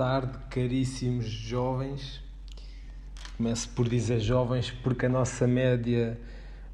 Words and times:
Tarde, 0.00 0.32
caríssimos 0.48 1.26
jovens. 1.26 2.22
Começo 3.36 3.68
por 3.68 3.86
dizer 3.86 4.18
jovens 4.18 4.70
porque 4.70 5.04
a 5.04 5.08
nossa 5.10 5.46
média 5.46 6.18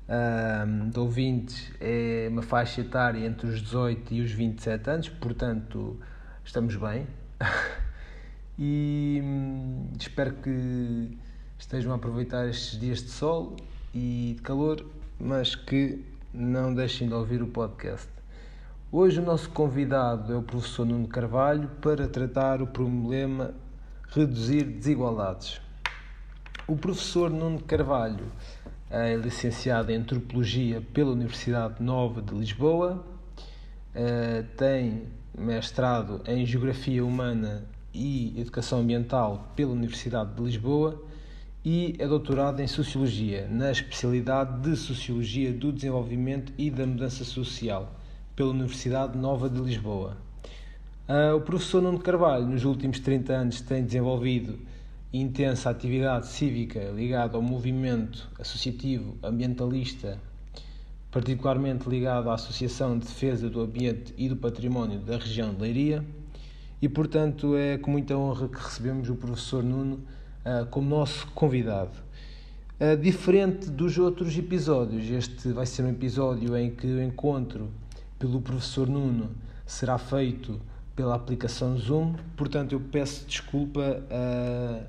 um, 0.08 0.90
de 0.90 0.96
ouvintes 1.00 1.72
é 1.80 2.28
uma 2.30 2.42
faixa 2.42 2.82
etária 2.82 3.26
entre 3.26 3.48
os 3.48 3.60
18 3.60 4.14
e 4.14 4.20
os 4.20 4.30
27 4.30 4.90
anos, 4.90 5.08
portanto 5.08 5.98
estamos 6.44 6.76
bem. 6.76 7.04
e 8.56 9.20
hum, 9.20 9.88
espero 9.98 10.34
que 10.34 11.18
estejam 11.58 11.90
a 11.90 11.96
aproveitar 11.96 12.48
estes 12.48 12.78
dias 12.78 13.02
de 13.02 13.10
sol 13.10 13.56
e 13.92 14.34
de 14.36 14.42
calor, 14.42 14.86
mas 15.18 15.56
que 15.56 16.00
não 16.32 16.72
deixem 16.72 17.08
de 17.08 17.14
ouvir 17.14 17.42
o 17.42 17.48
podcast. 17.48 18.15
Hoje 18.92 19.18
o 19.18 19.22
nosso 19.22 19.50
convidado 19.50 20.32
é 20.32 20.36
o 20.36 20.42
professor 20.42 20.86
Nuno 20.86 21.08
Carvalho 21.08 21.68
para 21.82 22.06
tratar 22.06 22.62
o 22.62 22.68
problema 22.68 23.52
reduzir 24.10 24.62
desigualdades. 24.62 25.60
O 26.68 26.76
professor 26.76 27.28
Nuno 27.28 27.60
Carvalho 27.60 28.30
é 28.88 29.16
licenciado 29.16 29.90
em 29.90 29.96
Antropologia 29.96 30.80
pela 30.94 31.10
Universidade 31.10 31.82
Nova 31.82 32.22
de 32.22 32.32
Lisboa, 32.32 33.04
eh, 33.92 34.44
tem 34.56 35.08
mestrado 35.36 36.22
em 36.24 36.46
Geografia 36.46 37.04
Humana 37.04 37.64
e 37.92 38.40
Educação 38.40 38.78
Ambiental 38.78 39.52
pela 39.56 39.72
Universidade 39.72 40.32
de 40.32 40.42
Lisboa 40.44 41.02
e 41.64 41.96
é 41.98 42.06
doutorado 42.06 42.60
em 42.60 42.68
Sociologia, 42.68 43.48
na 43.50 43.72
especialidade 43.72 44.60
de 44.60 44.76
Sociologia 44.76 45.52
do 45.52 45.72
Desenvolvimento 45.72 46.52
e 46.56 46.70
da 46.70 46.86
Mudança 46.86 47.24
Social 47.24 47.95
pela 48.36 48.50
Universidade 48.50 49.16
Nova 49.16 49.48
de 49.48 49.58
Lisboa. 49.58 50.18
Uh, 51.08 51.36
o 51.36 51.40
professor 51.40 51.80
Nuno 51.80 51.98
Carvalho, 51.98 52.46
nos 52.46 52.64
últimos 52.64 53.00
30 53.00 53.32
anos, 53.32 53.60
tem 53.62 53.82
desenvolvido 53.82 54.58
intensa 55.10 55.70
atividade 55.70 56.26
cívica 56.26 56.90
ligada 56.94 57.36
ao 57.36 57.42
movimento 57.42 58.28
associativo 58.38 59.16
ambientalista, 59.22 60.20
particularmente 61.10 61.88
ligado 61.88 62.28
à 62.28 62.34
Associação 62.34 62.98
de 62.98 63.06
Defesa 63.06 63.48
do 63.48 63.62
Ambiente 63.62 64.12
e 64.18 64.28
do 64.28 64.36
Património 64.36 64.98
da 64.98 65.16
região 65.16 65.54
de 65.54 65.62
Leiria, 65.62 66.04
e 66.82 66.90
portanto 66.90 67.56
é 67.56 67.78
com 67.78 67.90
muita 67.90 68.14
honra 68.14 68.48
que 68.48 68.58
recebemos 68.58 69.08
o 69.08 69.14
professor 69.14 69.62
Nuno 69.62 69.96
uh, 70.44 70.66
como 70.66 70.90
nosso 70.90 71.26
convidado. 71.28 71.96
Uh, 72.78 73.00
diferente 73.00 73.70
dos 73.70 73.96
outros 73.96 74.36
episódios, 74.36 75.08
este 75.08 75.48
vai 75.52 75.64
ser 75.64 75.84
um 75.84 75.88
episódio 75.88 76.54
em 76.54 76.70
que 76.70 76.86
eu 76.86 77.02
encontro 77.02 77.70
pelo 78.18 78.40
professor 78.40 78.88
Nuno 78.88 79.30
será 79.64 79.98
feito 79.98 80.60
pela 80.94 81.14
aplicação 81.14 81.76
Zoom, 81.76 82.14
portanto 82.36 82.72
eu 82.72 82.80
peço 82.80 83.26
desculpa 83.26 83.80
uh, 83.80 84.86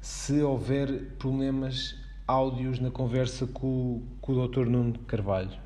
se 0.00 0.42
houver 0.42 1.12
problemas 1.18 1.94
áudios 2.26 2.80
na 2.80 2.90
conversa 2.90 3.46
com, 3.46 4.02
com 4.20 4.32
o 4.32 4.48
Dr. 4.48 4.66
Nuno 4.66 4.98
Carvalho. 5.06 5.56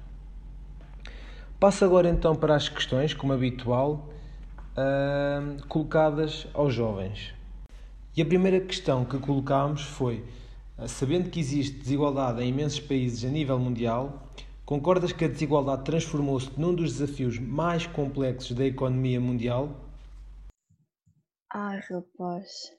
Passo 1.59 1.85
agora 1.85 2.09
então 2.09 2.35
para 2.35 2.55
as 2.55 2.69
questões, 2.69 3.15
como 3.15 3.33
habitual, 3.33 4.11
uh, 4.77 5.67
colocadas 5.69 6.47
aos 6.53 6.75
jovens. 6.75 7.33
E 8.17 8.21
a 8.21 8.27
primeira 8.27 8.61
questão 8.61 9.05
que 9.05 9.19
colocámos 9.19 9.83
foi: 9.83 10.25
sabendo 10.87 11.31
que 11.31 11.41
existe 11.41 11.79
desigualdade 11.79 12.43
em 12.43 12.49
imensos 12.49 12.81
países 12.81 13.25
a 13.25 13.33
nível 13.33 13.59
mundial, 13.59 14.22
Concordas 14.65 15.13
que 15.13 15.25
a 15.25 15.29
desigualdade 15.29 15.85
transformou-se 15.85 16.59
num 16.59 16.73
dos 16.73 16.99
desafios 16.99 17.39
mais 17.39 17.87
complexos 17.87 18.57
da 18.57 18.65
economia 18.65 19.21
mundial? 19.21 19.75
Ai, 21.51 21.81
rapaz. 21.81 22.73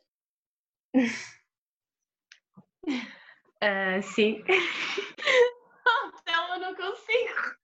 uh, 2.86 4.02
sim. 4.16 4.42
Não, 6.26 6.56
eu 6.56 6.60
não 6.60 6.76
consigo. 6.76 7.58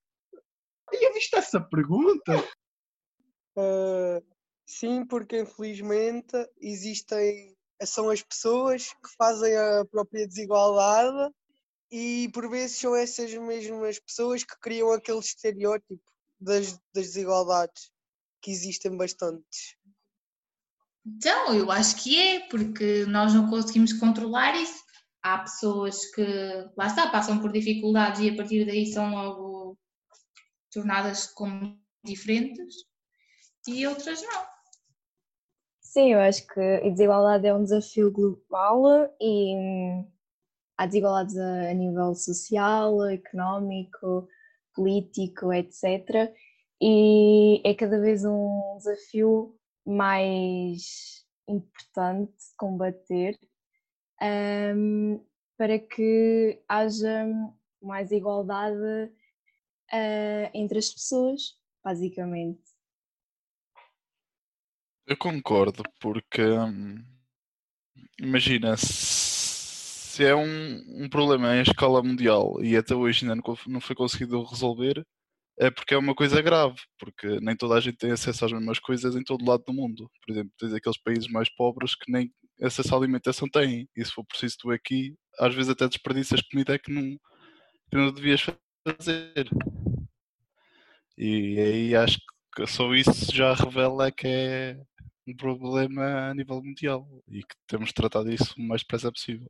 Tinha 0.92 1.14
visto 1.14 1.36
essa 1.38 1.62
pergunta? 1.62 2.36
Uh, 3.58 4.24
sim, 4.66 5.06
porque 5.06 5.42
infelizmente 5.42 6.36
existem. 6.62 7.56
São 7.84 8.10
as 8.10 8.22
pessoas 8.22 8.92
que 8.92 9.10
fazem 9.18 9.56
a 9.56 9.86
própria 9.86 10.28
desigualdade 10.28 11.34
e 11.92 12.30
por 12.34 12.50
vezes 12.50 12.78
são 12.78 12.96
essas 12.96 13.34
mesmas 13.34 14.00
pessoas 14.00 14.44
que 14.44 14.60
criam 14.60 14.92
aquele 14.92 15.20
estereótipo 15.20 16.02
das, 16.40 16.74
das 16.94 17.08
desigualdades 17.08 17.92
que 18.42 18.52
existem 18.52 18.96
bastantes. 18.96 19.76
Então, 21.06 21.56
eu 21.56 21.72
acho 21.72 22.02
que 22.04 22.20
é, 22.20 22.48
porque 22.48 23.06
nós 23.06 23.34
não 23.34 23.50
conseguimos 23.50 23.94
controlar 23.94 24.56
isso. 24.56 24.84
Há 25.22 25.40
pessoas 25.40 26.06
que, 26.12 26.26
lá 26.78 26.88
está, 26.88 27.10
passam 27.10 27.40
por 27.40 27.52
dificuldades 27.52 28.22
e 28.22 28.30
a 28.30 28.36
partir 28.36 28.66
daí 28.66 28.86
são 28.86 29.12
logo 29.12 29.78
tornadas 30.72 31.28
como 31.28 31.78
diferentes 32.04 32.76
e 33.68 33.86
outras 33.88 34.22
não. 34.22 34.46
Sim, 35.82 36.14
eu 36.14 36.20
acho 36.20 36.46
que 36.48 36.60
a 36.60 36.90
desigualdade 36.90 37.48
é 37.48 37.54
um 37.54 37.64
desafio 37.64 38.12
global 38.12 38.84
e 39.20 39.56
há 40.80 40.86
desigualdades 40.86 41.38
a, 41.38 41.72
a 41.72 41.74
nível 41.74 42.16
social, 42.16 43.06
económico, 43.10 44.30
político, 44.74 45.52
etc. 45.52 46.34
E 46.82 47.62
é 47.66 47.74
cada 47.74 48.00
vez 48.00 48.24
um 48.24 48.78
desafio 48.78 49.60
mais 49.86 51.26
importante 51.50 52.34
combater 52.58 53.38
um, 54.22 55.22
para 55.58 55.78
que 55.78 56.64
haja 56.70 57.26
mais 57.82 58.10
igualdade 58.12 59.12
uh, 59.92 60.50
entre 60.54 60.80
as 60.80 60.90
pessoas, 60.94 61.58
basicamente. 61.84 62.64
Eu 65.06 65.18
concordo, 65.18 65.84
porque 66.00 66.42
hum, 66.42 67.04
imagina 68.18 68.78
se 70.20 70.26
é 70.26 70.36
um, 70.36 71.06
um 71.06 71.10
problema 71.10 71.56
em 71.56 71.62
escala 71.62 72.04
mundial 72.04 72.62
e 72.62 72.76
até 72.76 72.94
hoje 72.94 73.24
ainda 73.24 73.36
não, 73.38 73.58
não 73.68 73.80
foi 73.80 73.96
conseguido 73.96 74.44
resolver, 74.44 75.06
é 75.58 75.72
porque 75.72 75.94
é 75.94 75.98
uma 75.98 76.14
coisa 76.14 76.42
grave, 76.42 76.76
porque 77.00 77.40
nem 77.40 77.56
toda 77.56 77.76
a 77.76 77.80
gente 77.80 77.98
tem 77.98 78.12
acesso 78.12 78.44
às 78.44 78.52
mesmas 78.52 78.80
coisas 78.80 79.16
em 79.16 79.24
todo 79.24 79.50
lado 79.50 79.64
do 79.66 79.74
mundo. 79.74 80.12
Por 80.26 80.34
exemplo, 80.34 80.52
tens 80.60 80.74
aqueles 80.74 80.98
países 81.02 81.30
mais 81.30 81.50
pobres 81.56 81.96
que 81.96 82.12
nem 82.12 82.30
acesso 82.62 82.94
à 82.94 82.98
alimentação 82.98 83.48
têm, 83.48 83.88
e 83.96 84.04
se 84.04 84.12
for 84.12 84.26
preciso 84.26 84.58
tu 84.60 84.72
aqui, 84.72 85.16
às 85.40 85.56
vezes 85.56 85.70
até 85.70 85.88
desperdiças 85.88 86.42
comida 86.42 86.78
que 86.78 86.92
não, 86.92 87.18
que 87.90 87.98
não 87.98 88.12
devias 88.12 88.42
fazer. 88.42 89.50
E 91.18 91.60
aí 91.60 91.96
acho 91.96 92.20
que 92.54 92.68
só 92.68 92.94
isso 92.94 93.34
já 93.34 93.54
revela 93.54 94.12
que 94.12 94.28
é 94.28 94.78
um 95.26 95.34
problema 95.34 96.30
a 96.30 96.34
nível 96.34 96.62
mundial 96.62 97.08
e 97.30 97.40
que 97.42 97.56
temos 97.68 97.90
de 97.90 97.94
tratar 97.94 98.24
disso 98.24 98.54
o 98.58 98.62
mais 98.62 98.82
depressa 98.82 99.10
possível. 99.12 99.50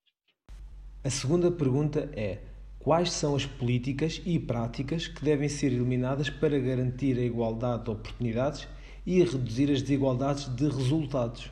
A 1.01 1.09
segunda 1.09 1.49
pergunta 1.49 2.09
é: 2.13 2.43
quais 2.77 3.13
são 3.13 3.33
as 3.33 3.45
políticas 3.45 4.21
e 4.25 4.37
práticas 4.37 5.07
que 5.07 5.23
devem 5.23 5.47
ser 5.47 5.67
eliminadas 5.67 6.29
para 6.29 6.59
garantir 6.59 7.17
a 7.17 7.23
igualdade 7.23 7.85
de 7.85 7.91
oportunidades 7.91 8.67
e 9.05 9.23
reduzir 9.23 9.71
as 9.71 9.81
desigualdades 9.81 10.53
de 10.53 10.65
resultados? 10.65 11.49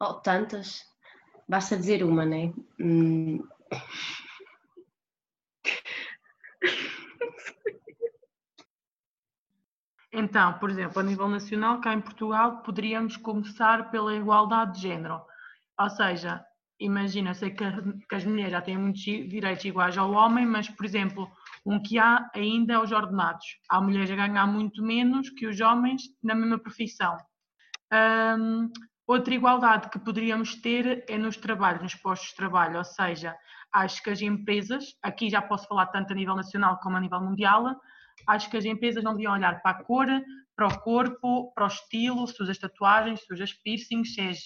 Oh, 0.00 0.14
tantas. 0.14 0.86
Basta 1.46 1.76
dizer 1.76 2.02
uma, 2.02 2.24
não 2.24 2.36
é? 2.36 2.52
Hum... 2.80 3.46
Então, 10.10 10.58
por 10.58 10.70
exemplo, 10.70 10.98
a 10.98 11.02
nível 11.02 11.28
nacional, 11.28 11.80
cá 11.80 11.92
em 11.92 12.00
Portugal, 12.00 12.62
poderíamos 12.62 13.18
começar 13.18 13.90
pela 13.90 14.14
igualdade 14.14 14.76
de 14.76 14.80
género. 14.80 15.20
Ou 15.78 15.90
seja, 15.90 16.44
imagina, 16.80 17.34
sei 17.34 17.50
que, 17.50 17.64
que, 18.08 18.14
as 18.14 18.24
mulheres 18.24 18.52
já 18.52 18.60
têm 18.60 18.76
muitos 18.76 19.02
direitos 19.02 19.64
iguais 19.64 19.96
ao 19.98 20.12
homem, 20.12 20.46
mas, 20.46 20.68
por 20.68 20.84
exemplo, 20.84 21.30
um 21.64 21.82
que 21.82 21.98
há 21.98 22.30
ainda 22.34 22.74
é 22.74 22.78
os 22.78 22.92
ordenados. 22.92 23.44
Há 23.68 23.80
mulheres 23.80 24.10
a 24.10 24.16
ganhar 24.16 24.46
muito 24.46 24.82
menos 24.82 25.30
que 25.30 25.46
os 25.46 25.60
homens 25.60 26.02
na 26.22 26.34
mesma 26.34 26.58
profissão. 26.58 27.16
Um, 27.92 28.70
outra 29.06 29.34
igualdade 29.34 29.90
que 29.90 29.98
poderíamos 29.98 30.54
ter 30.56 31.04
é 31.08 31.18
nos 31.18 31.36
trabalhos, 31.36 31.82
nos 31.82 31.94
postos 31.94 32.30
de 32.30 32.36
trabalho, 32.36 32.78
ou 32.78 32.84
seja, 32.84 33.34
acho 33.72 34.02
que 34.02 34.10
as 34.10 34.20
empresas, 34.20 34.94
aqui 35.02 35.28
já 35.30 35.42
posso 35.42 35.66
falar 35.66 35.86
tanto 35.86 36.12
a 36.12 36.16
nível 36.16 36.36
nacional 36.36 36.78
como 36.80 36.96
a 36.96 37.00
nível 37.00 37.20
mundial, 37.20 37.76
acho 38.26 38.50
que 38.50 38.56
as 38.56 38.64
empresas 38.64 39.02
não 39.02 39.12
deviam 39.12 39.32
olhar 39.32 39.60
para 39.62 39.78
a 39.78 39.84
cor, 39.84 40.06
para 40.56 40.66
o 40.66 40.80
corpo, 40.80 41.52
para 41.54 41.64
o 41.64 41.68
estilo, 41.68 42.26
se 42.26 42.42
usas 42.42 42.58
tatuagens, 42.58 43.20
se 43.24 43.32
usas 43.32 43.52
piercings, 43.52 44.14
se 44.14 44.20
és 44.20 44.38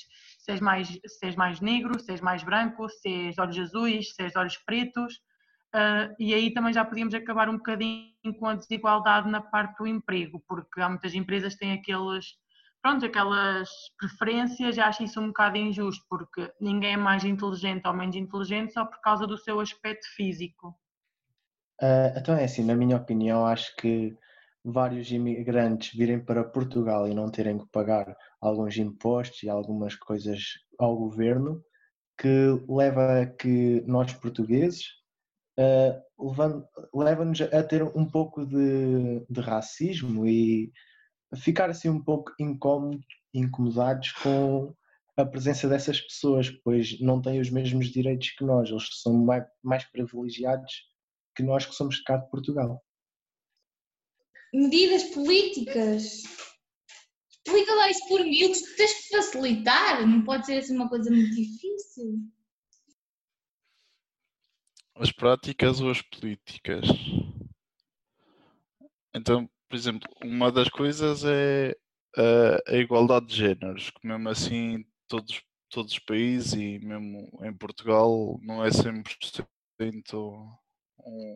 se 0.42 0.52
és 0.52 0.60
mais, 0.60 0.88
se 0.88 1.26
és 1.26 1.36
mais 1.36 1.60
negro, 1.60 1.98
se 2.00 2.10
és 2.12 2.20
mais 2.20 2.42
branco, 2.42 2.88
se 2.88 3.28
és 3.28 3.38
olhos 3.38 3.58
azuis, 3.58 4.12
se 4.14 4.24
és 4.24 4.34
olhos 4.34 4.56
pretos. 4.58 5.14
Uh, 5.74 6.12
e 6.18 6.34
aí 6.34 6.52
também 6.52 6.72
já 6.72 6.84
podíamos 6.84 7.14
acabar 7.14 7.48
um 7.48 7.56
bocadinho 7.56 8.34
com 8.38 8.48
a 8.48 8.54
desigualdade 8.54 9.30
na 9.30 9.40
parte 9.40 9.78
do 9.78 9.86
emprego, 9.86 10.42
porque 10.46 10.80
há 10.80 10.88
muitas 10.88 11.14
empresas 11.14 11.54
que 11.54 11.60
têm 11.60 11.72
aqueles 11.72 12.26
pronto, 12.82 13.06
aquelas 13.06 13.70
preferências, 13.96 14.76
acho 14.76 15.04
isso 15.04 15.20
um 15.20 15.28
bocado 15.28 15.56
injusto, 15.56 16.04
porque 16.10 16.52
ninguém 16.60 16.94
é 16.94 16.96
mais 16.96 17.24
inteligente 17.24 17.86
ou 17.86 17.94
menos 17.94 18.16
inteligente 18.16 18.72
só 18.72 18.84
por 18.84 19.00
causa 19.00 19.24
do 19.24 19.38
seu 19.38 19.60
aspecto 19.60 20.04
físico. 20.16 20.76
Uh, 21.80 22.18
então 22.18 22.34
é 22.34 22.44
assim, 22.44 22.64
na 22.64 22.74
minha 22.74 22.96
opinião, 22.96 23.46
acho 23.46 23.74
que 23.76 24.18
vários 24.64 25.10
imigrantes 25.10 25.96
virem 25.96 26.24
para 26.24 26.44
Portugal 26.44 27.08
e 27.08 27.14
não 27.14 27.30
terem 27.30 27.58
que 27.58 27.66
pagar 27.70 28.16
alguns 28.40 28.76
impostos 28.76 29.42
e 29.42 29.48
algumas 29.48 29.94
coisas 29.96 30.40
ao 30.78 30.96
governo, 30.96 31.62
que 32.18 32.28
leva 32.68 33.22
a 33.22 33.26
que 33.26 33.82
nós 33.86 34.12
portugueses 34.12 34.84
uh, 35.58 36.68
leva-nos 36.94 37.40
a 37.40 37.62
ter 37.62 37.82
um 37.82 38.08
pouco 38.08 38.46
de, 38.46 39.24
de, 39.28 39.40
racismo 39.40 40.26
e 40.26 40.72
ficar 41.36 41.70
assim 41.70 41.88
um 41.88 42.02
pouco 42.02 42.32
incómodo, 42.38 43.00
incomodados 43.34 44.12
com 44.12 44.74
a 45.16 45.24
presença 45.24 45.68
dessas 45.68 46.00
pessoas, 46.00 46.50
pois 46.64 47.00
não 47.00 47.20
têm 47.20 47.40
os 47.40 47.50
mesmos 47.50 47.88
direitos 47.88 48.30
que 48.30 48.44
nós, 48.44 48.70
eles 48.70 48.88
são 49.02 49.12
mais, 49.14 49.44
mais 49.62 49.84
privilegiados 49.84 50.72
que 51.34 51.42
nós 51.42 51.66
que 51.66 51.74
somos 51.74 52.00
cá 52.00 52.16
de 52.16 52.30
Portugal. 52.30 52.82
Medidas 54.52 55.04
políticas. 55.04 56.22
Explica 57.44 57.74
lá 57.74 57.90
isso 57.90 58.06
por 58.08 58.20
mil, 58.20 58.52
tens 58.76 58.92
que 58.92 59.16
facilitar, 59.16 60.06
não 60.06 60.22
pode 60.24 60.46
ser 60.46 60.58
assim 60.58 60.76
uma 60.76 60.88
coisa 60.88 61.10
muito 61.10 61.34
difícil. 61.34 62.20
As 64.94 65.10
práticas 65.10 65.80
ou 65.80 65.90
as 65.90 66.00
políticas? 66.02 66.86
Então, 69.14 69.48
por 69.68 69.76
exemplo, 69.76 70.08
uma 70.22 70.52
das 70.52 70.68
coisas 70.68 71.24
é 71.24 71.76
a, 72.16 72.72
a 72.72 72.76
igualdade 72.76 73.26
de 73.26 73.36
géneros, 73.36 73.90
que 73.90 74.06
mesmo 74.06 74.28
assim 74.28 74.84
todos, 75.08 75.42
todos 75.70 75.92
os 75.92 75.98
países 75.98 76.52
e 76.52 76.78
mesmo 76.78 77.28
em 77.42 77.56
Portugal 77.56 78.38
não 78.42 78.64
é 78.64 78.68
100% 78.70 80.58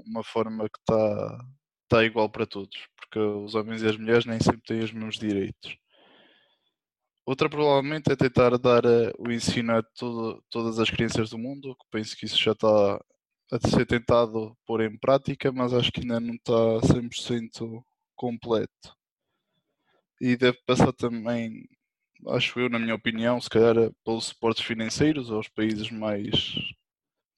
uma 0.07 0.23
forma 0.23 0.69
que 0.69 0.79
está 0.79 1.47
tá 1.89 2.05
igual 2.05 2.29
para 2.29 2.47
todos, 2.47 2.77
porque 2.97 3.19
os 3.19 3.55
homens 3.55 3.83
e 3.83 3.87
as 3.87 3.97
mulheres 3.97 4.25
nem 4.25 4.41
sempre 4.41 4.63
têm 4.63 4.81
os 4.81 4.93
mesmos 4.93 5.19
direitos. 5.19 5.77
Outra 7.25 7.49
provavelmente 7.49 8.11
é 8.13 8.17
tentar 8.17 8.57
dar 8.57 8.87
uh, 8.87 9.13
o 9.19 9.33
ensino 9.33 9.77
a 9.77 9.83
todo, 9.83 10.43
todas 10.49 10.79
as 10.79 10.89
crianças 10.91 11.31
do 11.31 11.39
mundo, 11.39 11.75
que 11.75 11.87
penso 11.91 12.17
que 12.17 12.25
isso 12.25 12.39
já 12.41 12.53
está 12.53 13.01
a 13.53 13.69
ser 13.69 13.87
tentado 13.87 14.57
pôr 14.65 14.83
em 14.83 14.97
prática, 14.97 15.51
mas 15.53 15.73
acho 15.73 15.91
que 15.91 16.01
ainda 16.01 16.21
não 16.21 16.35
está 16.35 16.53
100% 16.83 17.83
completo. 18.15 18.97
E 20.21 20.37
deve 20.37 20.59
passar 20.67 20.93
também, 20.93 21.69
acho 22.29 22.59
eu, 22.61 22.69
na 22.69 22.79
minha 22.79 22.95
opinião, 22.95 23.41
se 23.41 23.51
calhar 23.51 23.75
pelos 24.05 24.27
suportes 24.27 24.65
financeiros 24.65 25.31
aos 25.31 25.49
países 25.49 25.91
mais, 25.91 26.55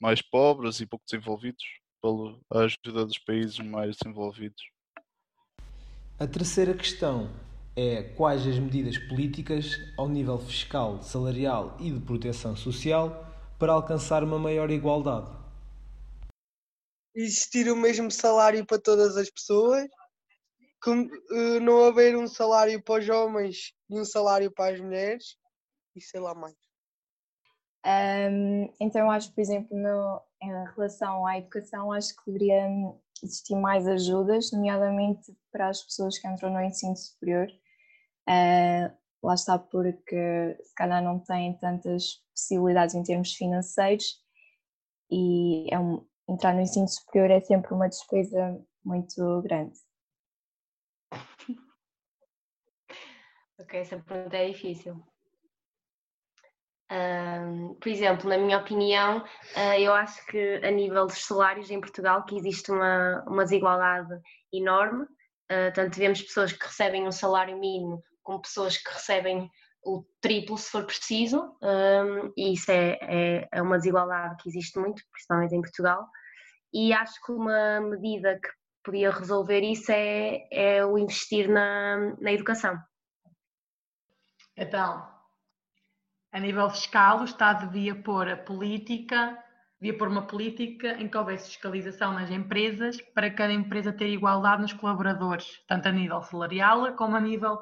mais 0.01 0.23
pobres 0.23 0.81
e 0.81 0.87
pouco 0.87 1.05
desenvolvidos 1.07 1.65
pela 2.01 2.39
ajuda 2.51 3.05
dos 3.05 3.19
países 3.19 3.59
mais 3.59 3.97
desenvolvidos. 3.97 4.63
A 6.19 6.27
terceira 6.27 6.75
questão 6.75 7.31
é 7.77 8.03
quais 8.03 8.45
as 8.47 8.59
medidas 8.59 8.99
políticas 8.99 9.77
ao 9.97 10.09
nível 10.09 10.39
fiscal, 10.39 11.01
salarial 11.01 11.77
e 11.79 11.91
de 11.93 12.01
proteção 12.01 12.57
social 12.57 13.25
para 13.59 13.73
alcançar 13.73 14.25
uma 14.25 14.39
maior 14.39 14.71
igualdade. 14.71 15.31
Existir 17.15 17.71
o 17.71 17.77
mesmo 17.77 18.11
salário 18.11 18.67
para 18.67 18.81
todas 18.81 19.17
as 19.17 19.31
pessoas, 19.31 19.89
eh, 20.87 21.61
não 21.61 21.85
haver 21.85 22.17
um 22.17 22.27
salário 22.27 22.83
para 22.83 23.01
os 23.01 23.09
homens 23.09 23.73
e 23.89 23.99
um 23.99 24.05
salário 24.05 24.51
para 24.53 24.75
as 24.75 24.81
mulheres, 24.81 25.37
e 25.95 26.01
sei 26.01 26.21
lá 26.21 26.35
mais. 26.35 26.55
Um, 27.89 28.71
então, 28.79 29.11
acho, 29.11 29.33
por 29.33 29.41
exemplo, 29.41 29.75
no, 29.75 30.21
em 30.43 30.51
relação 30.75 31.25
à 31.25 31.39
educação, 31.39 31.91
acho 31.91 32.15
que 32.17 32.31
deveria 32.31 32.69
existir 33.23 33.57
mais 33.57 33.89
ajudas, 33.89 34.53
nomeadamente 34.53 35.35
para 35.51 35.69
as 35.69 35.83
pessoas 35.83 36.19
que 36.19 36.29
entram 36.29 36.53
no 36.53 36.61
ensino 36.61 36.95
superior. 36.95 37.49
Uh, 38.29 38.95
lá 39.23 39.35
está 39.35 39.59
porque 39.59 40.59
se 40.63 40.75
calhar 40.75 41.03
não 41.03 41.19
têm 41.19 41.59
tantas 41.59 42.23
possibilidades 42.35 42.95
em 42.95 43.03
termos 43.03 43.33
financeiros 43.33 44.23
e 45.11 45.73
é 45.73 45.79
um, 45.79 46.07
entrar 46.29 46.55
no 46.55 46.61
ensino 46.61 46.87
superior 46.87 47.31
é 47.31 47.41
sempre 47.41 47.73
uma 47.73 47.89
despesa 47.89 48.63
muito 48.85 49.41
grande. 49.43 49.79
Ok, 53.59 53.81
essa 53.81 53.99
pergunta 53.99 54.37
é 54.37 54.51
difícil 54.51 55.03
por 57.81 57.89
exemplo, 57.89 58.29
na 58.29 58.39
minha 58.39 58.59
opinião, 58.59 59.19
uh, 59.19 59.79
eu 59.79 59.93
acho 59.93 60.25
que 60.27 60.61
a 60.65 60.71
nível 60.71 61.07
dos 61.07 61.25
salários 61.25 61.71
em 61.71 61.81
Portugal 61.81 62.25
que 62.25 62.37
existe 62.37 62.71
uma, 62.71 63.25
uma 63.27 63.45
desigualdade 63.45 64.19
enorme. 64.53 65.05
Uh, 65.51 65.73
tanto 65.75 65.99
vemos 65.99 66.23
pessoas 66.23 66.53
que 66.53 66.65
recebem 66.65 67.07
um 67.07 67.13
salário 67.13 67.59
mínimo 67.59 68.03
como 68.23 68.43
pessoas 68.43 68.77
que 68.77 68.93
recebem 68.93 69.51
o 69.83 70.05
triplo 70.21 70.59
se 70.59 70.71
for 70.71 70.85
preciso, 70.85 71.57
um, 71.63 72.33
e 72.37 72.53
isso 72.53 72.71
é, 72.71 72.99
é, 73.01 73.49
é, 73.51 73.63
uma 73.63 73.79
desigualdade 73.79 74.37
que 74.43 74.51
existe 74.51 74.79
muito, 74.79 75.03
principalmente 75.11 75.55
em 75.55 75.63
Portugal. 75.63 76.07
E 76.73 76.93
acho 76.93 77.15
que 77.25 77.33
uma 77.33 77.81
medida 77.81 78.39
que 78.39 78.51
podia 78.85 79.11
resolver 79.11 79.61
isso 79.61 79.91
é, 79.91 80.47
é 80.53 80.85
o 80.85 80.99
investir 80.99 81.49
na, 81.49 82.15
na 82.21 82.33
educação. 82.33 82.79
Então, 84.55 85.18
a 86.33 86.41
nível 86.41 86.69
fiscal, 86.71 87.21
o 87.21 87.25
Estado 87.25 87.67
devia 87.67 87.95
pôr 87.95 88.29
a 88.29 88.37
política, 88.37 89.37
devia 89.81 89.97
pôr 89.97 90.09
uma 90.09 90.27
política 90.27 90.93
em 91.01 91.09
que 91.09 91.17
houvesse 91.17 91.49
fiscalização 91.49 92.13
nas 92.13 92.31
empresas 92.31 93.01
para 93.15 93.31
cada 93.31 93.53
empresa 93.53 93.93
ter 93.93 94.09
igualdade 94.09 94.63
nos 94.63 94.73
colaboradores, 94.73 95.63
tanto 95.67 95.89
a 95.89 95.93
nível 95.93 96.23
salarial 96.23 96.95
como 96.97 97.17
a 97.17 97.21
nível 97.21 97.59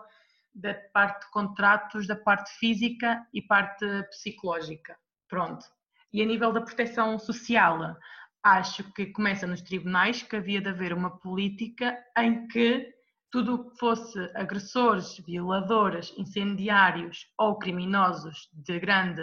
da 0.54 0.74
parte 0.92 1.26
de 1.26 1.30
contratos, 1.30 2.06
da 2.06 2.16
parte 2.16 2.50
física 2.58 3.26
e 3.32 3.42
parte 3.42 3.84
psicológica. 4.10 4.96
Pronto. 5.28 5.64
E 6.12 6.22
a 6.22 6.26
nível 6.26 6.52
da 6.52 6.62
proteção 6.62 7.18
social, 7.18 7.96
acho 8.42 8.90
que 8.92 9.06
começa 9.06 9.46
nos 9.46 9.60
tribunais 9.60 10.22
que 10.22 10.36
havia 10.36 10.60
de 10.60 10.68
haver 10.68 10.92
uma 10.92 11.18
política 11.18 11.96
em 12.16 12.46
que 12.48 12.95
tudo 13.36 13.54
o 13.54 13.70
que 13.70 13.78
fosse 13.78 14.18
agressores, 14.34 15.18
violadores, 15.18 16.10
incendiários 16.16 17.26
ou 17.38 17.58
criminosos 17.58 18.48
de 18.50 18.80
grande, 18.80 19.20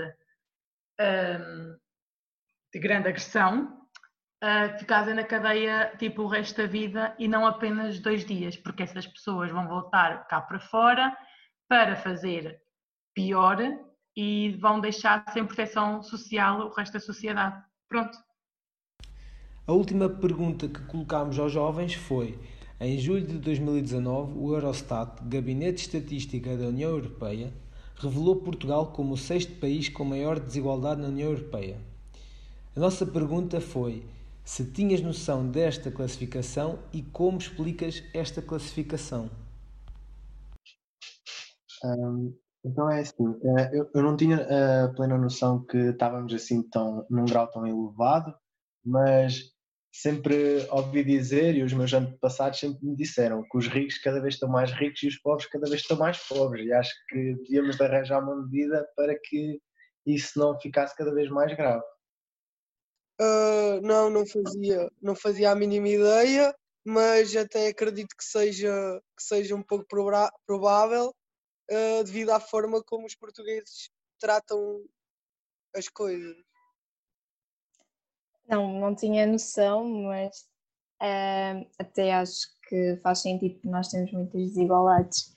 um, 1.02 1.76
de 2.72 2.80
grande 2.80 3.10
agressão 3.10 3.76
uh, 4.44 4.78
ficassem 4.78 5.16
na 5.16 5.24
cadeia 5.24 5.96
tipo 5.98 6.22
o 6.22 6.28
resto 6.28 6.58
da 6.58 6.68
vida 6.68 7.16
e 7.18 7.28
não 7.28 7.48
apenas 7.48 7.98
dois 7.98 8.24
dias, 8.24 8.56
porque 8.56 8.84
essas 8.84 9.08
pessoas 9.08 9.50
vão 9.50 9.68
voltar 9.68 10.28
cá 10.28 10.40
para 10.40 10.60
fora 10.60 11.18
para 11.68 11.96
fazer 11.96 12.62
pior 13.16 13.58
e 14.16 14.56
vão 14.62 14.80
deixar 14.80 15.28
sem 15.34 15.44
proteção 15.44 16.04
social 16.04 16.68
o 16.68 16.70
resto 16.72 16.94
da 16.94 17.00
sociedade. 17.00 17.60
Pronto. 17.90 18.16
A 19.66 19.72
última 19.72 20.08
pergunta 20.08 20.68
que 20.68 20.86
colocámos 20.86 21.40
aos 21.40 21.52
jovens 21.52 21.96
foi 21.96 22.38
em 22.86 22.98
julho 22.98 23.26
de 23.26 23.38
2019, 23.38 24.38
o 24.38 24.54
Eurostat, 24.54 25.22
Gabinete 25.24 25.76
de 25.76 25.82
Estatística 25.82 26.58
da 26.58 26.68
União 26.68 26.90
Europeia, 26.90 27.54
revelou 27.96 28.36
Portugal 28.38 28.92
como 28.92 29.14
o 29.14 29.18
sexto 29.18 29.54
país 29.60 29.90
com 29.90 30.04
maior 30.04 30.40
desigualdade 30.40 31.02
na 31.02 31.08
União 31.08 31.32
Europeia. 31.32 31.78
A 32.76 32.80
nossa 32.80 33.06
pergunta 33.06 33.62
foi 33.62 34.04
se 34.44 34.66
tinhas 34.66 35.02
noção 35.02 35.48
desta 35.48 35.90
classificação 35.90 36.80
e 36.92 37.02
como 37.02 37.38
explicas 37.38 38.04
esta 38.14 38.42
classificação. 38.42 39.30
Um, 41.86 42.36
então 42.66 42.90
é 42.90 43.02
assim, 43.02 43.40
eh, 43.44 43.72
eu, 43.94 44.02
não 44.02 44.16
tinha 44.16 44.38
a 44.86 44.90
plena 44.90 45.18
noção 45.18 45.64
que 45.64 45.78
estávamos 45.78 46.34
assim 46.34 46.64
tão, 46.64 47.06
num 47.10 47.26
grau 47.26 47.48
tão 47.48 47.66
elevado, 47.68 48.34
mas 48.86 49.53
sempre 49.94 50.68
ouvi 50.72 51.04
dizer, 51.04 51.56
e 51.56 51.62
os 51.62 51.72
meus 51.72 51.94
antepassados 51.94 52.60
sempre 52.60 52.84
me 52.84 52.96
disseram, 52.96 53.44
que 53.44 53.58
os 53.58 53.68
ricos 53.68 54.00
cada 54.00 54.20
vez 54.20 54.34
estão 54.34 54.50
mais 54.50 54.72
ricos 54.72 55.04
e 55.04 55.08
os 55.08 55.20
pobres 55.20 55.48
cada 55.48 55.70
vez 55.70 55.82
estão 55.82 55.96
mais 55.96 56.18
pobres. 56.18 56.66
E 56.66 56.74
acho 56.74 56.92
que 57.08 57.36
devíamos 57.36 57.80
arranjar 57.80 58.24
uma 58.24 58.44
medida 58.44 58.90
para 58.96 59.16
que 59.24 59.62
isso 60.06 60.40
não 60.40 60.60
ficasse 60.60 60.96
cada 60.96 61.14
vez 61.14 61.30
mais 61.30 61.56
grave. 61.56 61.84
Uh, 63.22 63.80
não, 63.84 64.10
não 64.10 64.26
fazia, 64.26 64.90
não 65.00 65.16
fazia 65.16 65.52
a 65.52 65.56
mínima 65.56 65.88
ideia, 65.88 66.56
mas 66.84 67.36
até 67.36 67.68
acredito 67.68 68.16
que 68.18 68.24
seja, 68.26 69.00
que 69.16 69.24
seja 69.24 69.56
um 69.56 69.62
pouco 69.62 69.86
provável 70.48 71.14
uh, 71.70 72.04
devido 72.04 72.32
à 72.32 72.40
forma 72.40 72.84
como 72.84 73.06
os 73.06 73.16
portugueses 73.16 73.92
tratam 74.20 74.84
as 75.76 75.88
coisas. 75.88 76.36
Não, 78.48 78.80
não 78.80 78.96
tinha 78.96 79.26
noção, 79.26 79.88
mas 80.04 80.42
uh, 81.02 81.70
até 81.80 82.14
acho 82.14 82.48
que 82.68 82.98
faz 82.98 83.20
sentido 83.20 83.60
que 83.60 83.68
nós 83.68 83.88
temos 83.90 84.12
muitas 84.12 84.42
desigualdades 84.42 85.34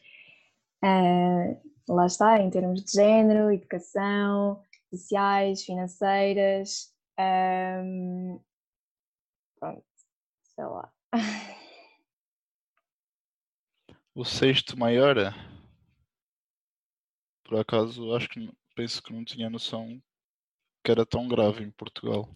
uh, 0.84 1.66
lá 1.88 2.06
está, 2.06 2.40
em 2.40 2.50
termos 2.50 2.82
de 2.82 2.92
género, 2.92 3.52
educação, 3.52 4.62
sociais, 4.90 5.64
financeiras, 5.64 6.92
um, 7.18 8.40
pronto, 9.58 9.84
sei 10.42 10.64
lá. 10.64 10.92
O 14.14 14.24
sexto 14.24 14.78
maior 14.78 15.18
é? 15.18 15.30
Por 17.44 17.60
acaso, 17.60 18.14
acho 18.14 18.28
que 18.28 18.50
penso 18.74 19.02
que 19.02 19.12
não 19.12 19.24
tinha 19.24 19.50
noção 19.50 20.02
que 20.82 20.90
era 20.90 21.04
tão 21.04 21.28
grave 21.28 21.62
em 21.62 21.70
Portugal. 21.70 22.28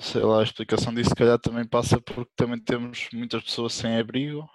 Sei 0.00 0.22
lá, 0.22 0.40
a 0.40 0.42
explicação 0.42 0.92
disso 0.92 1.10
se 1.10 1.14
calhar 1.14 1.38
também 1.38 1.66
passa 1.66 2.00
porque 2.00 2.32
também 2.36 2.58
temos 2.58 3.08
muitas 3.12 3.42
pessoas 3.44 3.72
sem 3.72 3.96
abrigo 3.98 4.48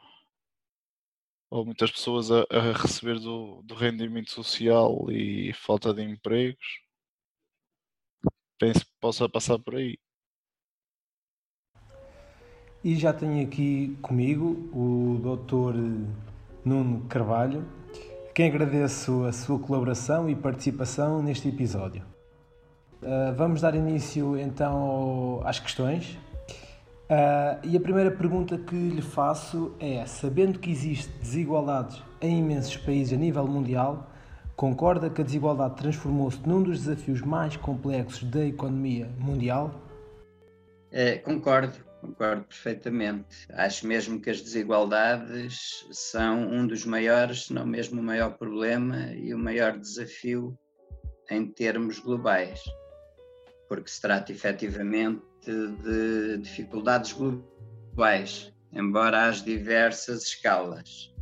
ou 1.49 1.65
muitas 1.65 1.91
pessoas 1.91 2.29
a, 2.31 2.45
a 2.51 2.73
receber 2.73 3.19
do, 3.19 3.61
do 3.63 3.73
rendimento 3.73 4.29
social 4.31 5.09
e 5.09 5.51
falta 5.53 5.93
de 5.93 6.03
empregos. 6.03 6.81
Penso 8.59 8.81
que 8.81 8.91
possa 8.99 9.27
passar 9.27 9.57
por 9.57 9.75
aí. 9.75 9.97
E 12.83 12.95
já 12.95 13.11
tenho 13.11 13.45
aqui 13.45 13.97
comigo 14.01 14.69
o 14.73 15.19
Dr. 15.19 15.75
Nuno 16.63 17.07
Carvalho, 17.07 17.65
a 18.29 18.33
quem 18.33 18.47
agradeço 18.47 19.23
a 19.25 19.33
sua 19.33 19.59
colaboração 19.59 20.29
e 20.29 20.35
participação 20.35 21.21
neste 21.21 21.49
episódio. 21.49 22.18
Uh, 23.01 23.33
vamos 23.35 23.61
dar 23.61 23.75
início 23.75 24.37
então 24.37 25.41
às 25.45 25.59
questões. 25.59 26.17
Uh, 27.09 27.57
e 27.63 27.75
a 27.75 27.79
primeira 27.79 28.11
pergunta 28.11 28.57
que 28.57 28.75
lhe 28.75 29.01
faço 29.01 29.73
é: 29.79 30.05
sabendo 30.05 30.59
que 30.59 30.69
existe 30.69 31.11
desigualdades 31.19 32.03
em 32.21 32.39
imensos 32.39 32.77
países 32.77 33.13
a 33.13 33.17
nível 33.17 33.47
mundial, 33.47 34.11
concorda 34.55 35.09
que 35.09 35.21
a 35.21 35.23
desigualdade 35.23 35.75
transformou-se 35.77 36.39
num 36.45 36.61
dos 36.61 36.83
desafios 36.83 37.21
mais 37.21 37.55
complexos 37.55 38.23
da 38.29 38.45
economia 38.45 39.09
mundial? 39.17 39.73
É, 40.91 41.17
concordo, 41.17 41.73
concordo 42.01 42.43
perfeitamente. 42.43 43.47
Acho 43.53 43.87
mesmo 43.87 44.19
que 44.19 44.29
as 44.29 44.41
desigualdades 44.41 45.87
são 45.91 46.41
um 46.41 46.67
dos 46.67 46.85
maiores, 46.85 47.45
se 47.45 47.53
não 47.53 47.65
mesmo 47.65 48.01
o 48.01 48.03
maior 48.03 48.37
problema 48.37 49.13
e 49.13 49.33
o 49.33 49.39
maior 49.39 49.77
desafio 49.77 50.57
em 51.31 51.45
termos 51.45 51.99
globais, 51.99 52.61
porque 53.69 53.91
se 53.91 54.01
trata 54.01 54.31
efetivamente 54.31 55.21
de 55.45 56.39
dificuldades 56.39 57.13
globais, 57.13 58.51
embora 58.73 59.27
às 59.27 59.43
diversas 59.43 60.23
escalas. 60.23 61.13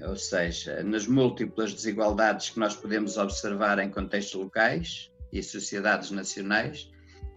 Ou 0.00 0.16
seja, 0.16 0.82
nas 0.82 1.06
múltiplas 1.06 1.72
desigualdades 1.72 2.50
que 2.50 2.58
nós 2.58 2.74
podemos 2.74 3.18
observar 3.18 3.78
em 3.78 3.90
contextos 3.90 4.40
locais 4.40 5.12
e 5.30 5.42
sociedades 5.42 6.10
nacionais, 6.10 6.90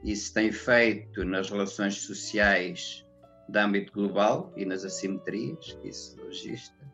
isso 0.03 0.33
tem 0.33 0.51
feito 0.51 1.25
nas 1.25 1.49
relações 1.49 1.95
sociais 1.95 3.05
de 3.49 3.59
âmbito 3.59 3.91
global 3.91 4.53
e 4.55 4.65
nas 4.65 4.85
assimetrias 4.85 5.73
que 5.81 5.89
isso 5.89 6.15
registra, 6.23 6.87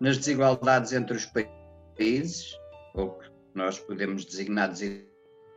nas 0.00 0.18
desigualdades 0.18 0.92
entre 0.92 1.16
os 1.16 1.26
países, 1.26 2.56
ou 2.94 3.10
que 3.12 3.28
nós 3.54 3.78
podemos 3.78 4.24
designar 4.24 4.70
desigualdades 4.70 5.11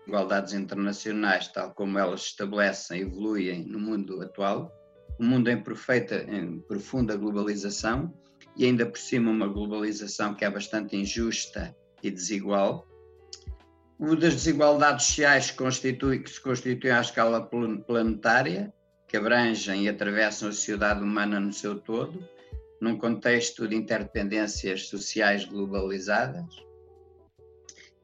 igualdades 0.07 0.53
internacionais, 0.53 1.47
tal 1.47 1.73
como 1.73 1.97
elas 1.97 2.21
se 2.21 2.27
estabelecem 2.29 2.99
e 2.99 3.01
evoluem 3.01 3.65
no 3.65 3.79
mundo 3.79 4.21
atual, 4.21 4.71
um 5.19 5.27
mundo 5.27 5.49
em, 5.49 5.61
perfeita, 5.61 6.23
em 6.27 6.59
profunda 6.59 7.15
globalização 7.15 8.13
e 8.55 8.65
ainda 8.65 8.85
por 8.85 8.97
cima 8.97 9.31
uma 9.31 9.47
globalização 9.47 10.33
que 10.33 10.45
é 10.45 10.49
bastante 10.49 10.95
injusta 10.95 11.75
e 12.03 12.11
desigual. 12.11 12.87
O 13.97 14.15
das 14.15 14.35
desigualdades 14.35 15.05
sociais 15.05 15.51
constitui, 15.51 16.19
que 16.19 16.29
se 16.29 16.41
constituem 16.41 16.93
à 16.93 17.01
escala 17.01 17.49
planetária, 17.87 18.73
que 19.07 19.15
abrangem 19.15 19.85
e 19.85 19.89
atravessam 19.89 20.49
a 20.49 20.51
sociedade 20.51 21.01
humana 21.01 21.39
no 21.39 21.53
seu 21.53 21.79
todo, 21.79 22.27
num 22.81 22.97
contexto 22.97 23.67
de 23.67 23.75
interdependências 23.75 24.87
sociais 24.87 25.45
globalizadas 25.45 26.65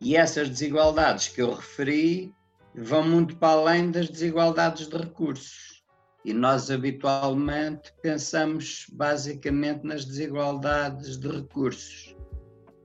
e 0.02 0.16
essas 0.16 0.50
desigualdades 0.50 1.28
que 1.28 1.42
eu 1.42 1.54
referi 1.54 2.34
vão 2.74 3.08
muito 3.08 3.38
para 3.38 3.60
além 3.60 3.92
das 3.92 4.10
desigualdades 4.10 4.88
de 4.88 4.98
recursos. 4.98 5.84
E 6.26 6.34
nós 6.34 6.72
habitualmente 6.72 7.94
pensamos 8.02 8.88
basicamente 8.94 9.86
nas 9.86 10.04
desigualdades 10.04 11.18
de 11.18 11.28
recursos. 11.28 12.16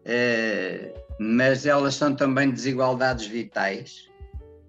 É, 0.05 0.95
mas 1.19 1.65
elas 1.65 1.95
são 1.95 2.15
também 2.15 2.51
desigualdades 2.51 3.27
vitais 3.27 4.09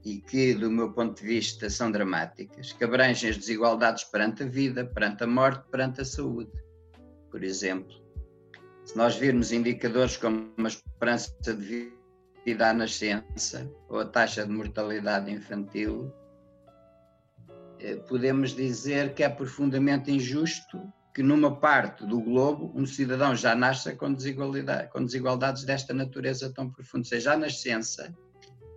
e 0.03 0.21
que, 0.21 0.53
do 0.53 0.71
meu 0.71 0.91
ponto 0.93 1.21
de 1.21 1.27
vista, 1.27 1.69
são 1.69 1.91
dramáticas, 1.91 2.71
que 2.71 2.83
abrangem 2.83 3.29
as 3.29 3.37
desigualdades 3.37 4.05
perante 4.05 4.43
a 4.43 4.47
vida, 4.47 4.85
perante 4.85 5.23
a 5.23 5.27
morte, 5.27 5.63
perante 5.69 6.01
a 6.01 6.05
saúde. 6.05 6.51
Por 7.29 7.43
exemplo, 7.43 7.93
se 8.85 8.97
nós 8.97 9.15
virmos 9.15 9.51
indicadores 9.51 10.15
como 10.15 10.49
a 10.57 10.67
esperança 10.67 11.33
de 11.43 11.53
vida 11.53 11.96
à 12.53 12.73
nascença 12.73 13.69
ou 13.89 13.99
a 13.99 14.05
taxa 14.05 14.45
de 14.45 14.51
mortalidade 14.51 15.31
infantil, 15.31 16.11
eh, 17.79 17.95
podemos 18.07 18.55
dizer 18.55 19.13
que 19.13 19.23
é 19.23 19.29
profundamente 19.29 20.11
injusto 20.11 20.81
que 21.13 21.23
numa 21.23 21.55
parte 21.55 22.05
do 22.05 22.21
globo 22.21 22.71
um 22.75 22.85
cidadão 22.85 23.35
já 23.35 23.55
nasça 23.55 23.95
com, 23.95 24.13
desigualdade, 24.13 24.89
com 24.91 25.03
desigualdades 25.03 25.63
desta 25.63 25.93
natureza 25.93 26.53
tão 26.53 26.69
profunda, 26.69 27.05
seja 27.05 27.33
à 27.33 27.37
nascença, 27.37 28.15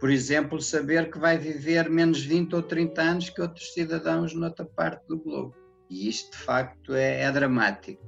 por 0.00 0.10
exemplo, 0.10 0.60
saber 0.60 1.10
que 1.10 1.18
vai 1.18 1.36
viver 1.36 1.90
menos 1.90 2.22
20 2.22 2.54
ou 2.56 2.62
30 2.62 3.02
anos 3.02 3.30
que 3.30 3.42
outros 3.42 3.74
cidadãos 3.74 4.34
noutra 4.34 4.64
parte 4.64 5.06
do 5.06 5.18
globo. 5.18 5.54
E 5.90 6.08
isto, 6.08 6.30
de 6.30 6.38
facto, 6.38 6.94
é, 6.94 7.20
é 7.20 7.30
dramático. 7.30 8.02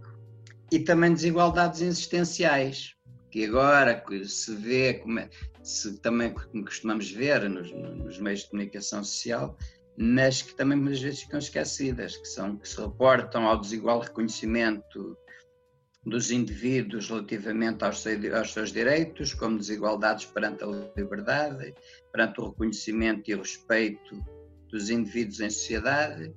E 0.71 0.79
também 0.79 1.13
desigualdades 1.13 1.83
existenciais, 1.83 2.97
que 3.33 3.47
agora 3.47 4.05
se 4.27 4.55
vê, 4.55 4.95
como 4.95 5.19
é, 5.19 5.29
se 5.63 5.99
também 6.01 6.35
costumamos 6.35 7.11
ver 7.11 7.49
nos, 7.49 7.73
nos, 7.73 8.19
meios 8.19 8.41
de 8.41 8.51
comunicação 8.51 9.03
social, 9.03 9.57
mas 9.97 10.43
que 10.43 10.55
também 10.55 10.77
muitas 10.77 11.01
vezes 11.01 11.23
ficam 11.23 11.39
esquecidas, 11.39 12.15
que 12.19 12.27
são 12.27 12.59
que 12.59 12.69
se 12.69 12.79
reportam 12.79 13.47
ao 13.47 13.59
desigual 13.59 14.01
reconhecimento 14.01 15.17
dos 16.05 16.31
indivíduos 16.31 17.09
relativamente 17.09 17.83
aos, 17.85 18.05
aos 18.37 18.53
seus 18.53 18.71
direitos, 18.71 19.33
como 19.33 19.57
desigualdades 19.57 20.27
perante 20.27 20.63
a 20.63 20.67
liberdade, 20.95 21.75
perante 22.13 22.39
o 22.39 22.51
reconhecimento 22.51 23.31
e 23.31 23.35
o 23.35 23.39
respeito 23.39 24.23
dos 24.69 24.91
indivíduos 24.91 25.41
em 25.41 25.49
sociedade, 25.49 26.35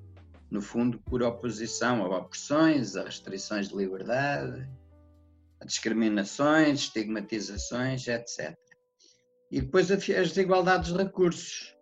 no 0.50 0.62
fundo 0.62 0.98
por 1.00 1.22
oposição 1.22 2.06
a 2.06 2.20
opressões, 2.20 2.96
a 2.96 3.04
restrições 3.04 3.68
de 3.68 3.76
liberdade, 3.76 4.66
discriminações, 5.64 6.80
estigmatizações, 6.82 8.08
etc. 8.08 8.56
E 9.52 9.62
depois 9.62 9.92
as 9.92 10.04
desigualdades 10.06 10.92
de 10.92 10.98
recursos, 10.98 11.76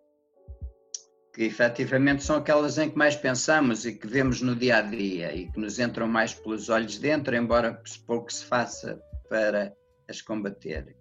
que 1.34 1.42
efetivamente 1.42 2.22
são 2.22 2.36
aquelas 2.36 2.78
em 2.78 2.90
que 2.90 2.96
mais 2.96 3.16
pensamos 3.16 3.84
e 3.84 3.94
que 3.94 4.06
vemos 4.06 4.40
no 4.40 4.54
dia 4.54 4.76
a 4.76 4.82
dia 4.82 5.34
e 5.34 5.50
que 5.50 5.58
nos 5.58 5.78
entram 5.80 6.06
mais 6.06 6.32
pelos 6.32 6.68
olhos 6.68 6.98
dentro, 6.98 7.34
embora 7.34 7.82
pouco 8.06 8.32
se 8.32 8.44
faça 8.44 9.00
para 9.28 9.74
as 10.08 10.20
combater. 10.20 10.94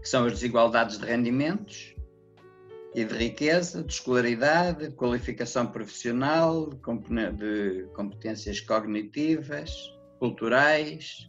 Que 0.00 0.08
são 0.08 0.26
as 0.26 0.32
desigualdades 0.32 0.98
de 0.98 1.06
rendimentos 1.06 1.94
e 2.94 3.04
de 3.04 3.14
riqueza, 3.14 3.82
de 3.82 3.92
escolaridade, 3.92 4.88
de 4.88 4.94
qualificação 4.94 5.66
profissional, 5.66 6.68
de 6.68 7.86
competências 7.94 8.60
cognitivas, 8.60 9.72
culturais, 10.18 11.26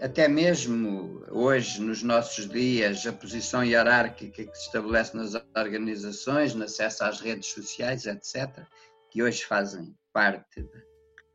até 0.00 0.28
mesmo 0.28 1.22
hoje, 1.30 1.80
nos 1.80 2.02
nossos 2.02 2.48
dias, 2.48 3.06
a 3.06 3.12
posição 3.12 3.64
hierárquica 3.64 4.44
que 4.44 4.56
se 4.56 4.66
estabelece 4.66 5.16
nas 5.16 5.34
organizações, 5.56 6.54
no 6.54 6.64
acesso 6.64 7.04
às 7.04 7.20
redes 7.20 7.48
sociais, 7.48 8.06
etc., 8.06 8.64
que 9.10 9.22
hoje 9.22 9.44
fazem 9.44 9.94
parte 10.12 10.68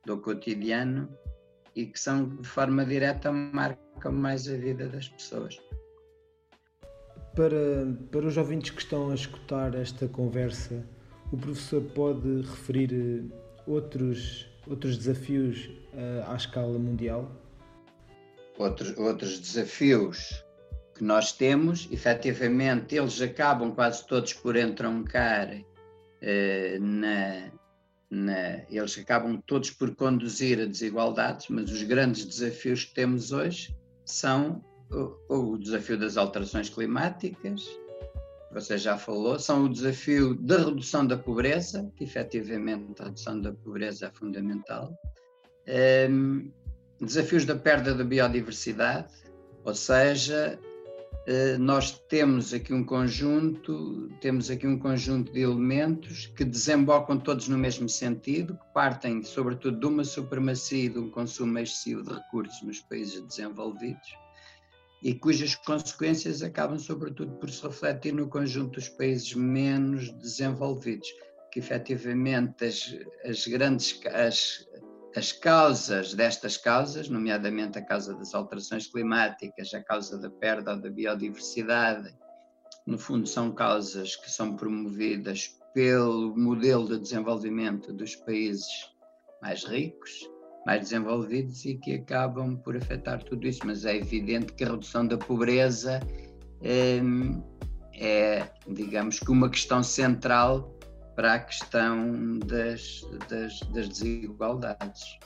do 0.05 0.17
cotidiano 0.19 1.09
e 1.75 1.85
que 1.85 1.99
são 1.99 2.37
de 2.37 2.47
forma 2.47 2.85
direta 2.85 3.31
marcam 3.31 4.11
mais 4.11 4.47
a 4.47 4.55
vida 4.55 4.87
das 4.87 5.07
pessoas. 5.07 5.59
Para, 7.35 7.87
para 8.11 8.25
os 8.25 8.37
ouvintes 8.37 8.71
que 8.71 8.81
estão 8.81 9.11
a 9.11 9.15
escutar 9.15 9.75
esta 9.75 10.07
conversa, 10.07 10.83
o 11.31 11.37
professor 11.37 11.81
pode 11.93 12.41
referir 12.41 12.91
eh, 12.91 13.35
outros, 13.67 14.49
outros 14.67 14.97
desafios 14.97 15.69
uh, 15.93 16.31
à 16.31 16.35
escala 16.35 16.77
mundial? 16.79 17.31
Outros, 18.59 18.97
outros 18.97 19.39
desafios 19.39 20.45
que 20.95 21.03
nós 21.03 21.31
temos, 21.31 21.87
efetivamente, 21.91 22.95
eles 22.95 23.21
acabam 23.21 23.71
quase 23.71 24.05
todos 24.05 24.33
por 24.33 24.57
entroncar 24.57 25.49
eh, 26.21 26.77
na, 26.79 27.51
na, 28.11 28.63
eles 28.69 28.97
acabam 28.97 29.41
todos 29.47 29.71
por 29.71 29.95
conduzir 29.95 30.59
a 30.59 30.65
desigualdades, 30.65 31.47
mas 31.49 31.71
os 31.71 31.83
grandes 31.83 32.25
desafios 32.25 32.83
que 32.83 32.93
temos 32.93 33.31
hoje 33.31 33.73
são 34.03 34.61
o, 34.91 35.53
o 35.53 35.57
desafio 35.57 35.97
das 35.97 36.17
alterações 36.17 36.69
climáticas, 36.69 37.65
você 38.51 38.77
já 38.77 38.97
falou, 38.97 39.39
são 39.39 39.65
o 39.65 39.69
desafio 39.69 40.35
da 40.35 40.57
redução 40.57 41.05
da 41.05 41.15
pobreza, 41.15 41.89
que 41.95 42.03
efetivamente 42.03 42.99
a 42.99 43.05
redução 43.05 43.39
da 43.39 43.53
pobreza 43.53 44.07
é 44.07 44.11
fundamental, 44.11 44.91
ehm, 45.67 46.51
desafios 47.05 47.45
da 47.45 47.55
perda 47.55 47.93
da 47.93 48.03
biodiversidade, 48.03 49.07
ou 49.63 49.73
seja, 49.73 50.59
eh, 51.27 51.57
nós 51.57 51.91
temos 52.09 52.53
aqui 52.53 52.73
um 52.73 52.83
conjunto, 52.83 54.09
temos 54.21 54.49
aqui 54.49 54.65
um 54.65 54.77
conjunto 54.77 55.31
de 55.31 55.41
elementos 55.41 56.27
que 56.35 56.43
desembocam 56.43 57.19
todos 57.19 57.47
no 57.47 57.57
mesmo 57.57 57.87
sentido, 57.87 58.55
que 58.55 58.73
partem 58.73 59.23
sobretudo 59.23 59.79
de 59.79 59.85
uma 59.85 60.03
supremacia 60.03 60.85
e 60.85 60.89
de 60.89 60.99
um 60.99 61.09
consumo 61.09 61.57
excessivo 61.59 62.03
de 62.03 62.13
recursos 62.13 62.61
nos 62.63 62.79
países 62.79 63.21
desenvolvidos 63.21 64.09
e 65.01 65.13
cujas 65.13 65.55
consequências 65.55 66.41
acabam 66.41 66.77
sobretudo 66.77 67.31
por 67.33 67.49
se 67.49 67.63
refletir 67.63 68.13
no 68.13 68.27
conjunto 68.27 68.73
dos 68.73 68.89
países 68.89 69.33
menos 69.33 70.11
desenvolvidos, 70.11 71.07
que 71.51 71.59
efetivamente 71.59 72.65
as, 72.65 72.95
as 73.25 73.47
grandes 73.47 73.99
as, 74.07 74.67
as 75.15 75.31
causas 75.31 76.13
destas 76.13 76.57
causas, 76.57 77.09
nomeadamente 77.09 77.77
a 77.77 77.81
causa 77.81 78.13
das 78.15 78.33
alterações 78.33 78.87
climáticas, 78.87 79.73
a 79.73 79.83
causa 79.83 80.17
da 80.17 80.29
perda 80.29 80.75
da 80.75 80.89
biodiversidade, 80.89 82.15
no 82.85 82.97
fundo 82.97 83.27
são 83.27 83.51
causas 83.51 84.15
que 84.15 84.29
são 84.29 84.55
promovidas 84.55 85.57
pelo 85.73 86.35
modelo 86.37 86.87
de 86.87 86.99
desenvolvimento 86.99 87.93
dos 87.93 88.15
países 88.15 88.67
mais 89.41 89.63
ricos 89.63 90.29
mais 90.65 90.81
desenvolvidos 90.81 91.65
e 91.65 91.75
que 91.75 91.95
acabam 91.95 92.55
por 92.57 92.75
afetar 92.77 93.23
tudo 93.23 93.47
isso. 93.47 93.61
Mas 93.65 93.85
é 93.85 93.95
evidente 93.95 94.53
que 94.53 94.63
a 94.63 94.69
redução 94.69 95.05
da 95.07 95.17
pobreza 95.17 95.99
é, 96.61 96.99
é 97.95 98.47
digamos 98.67 99.19
que, 99.19 99.31
uma 99.31 99.49
questão 99.49 99.81
central 99.81 100.77
para 101.19 101.33
a 101.33 101.39
questão 101.39 102.39
das, 102.45 103.05
das, 103.27 103.59
das 103.73 103.89
desigualdades. 103.89 105.19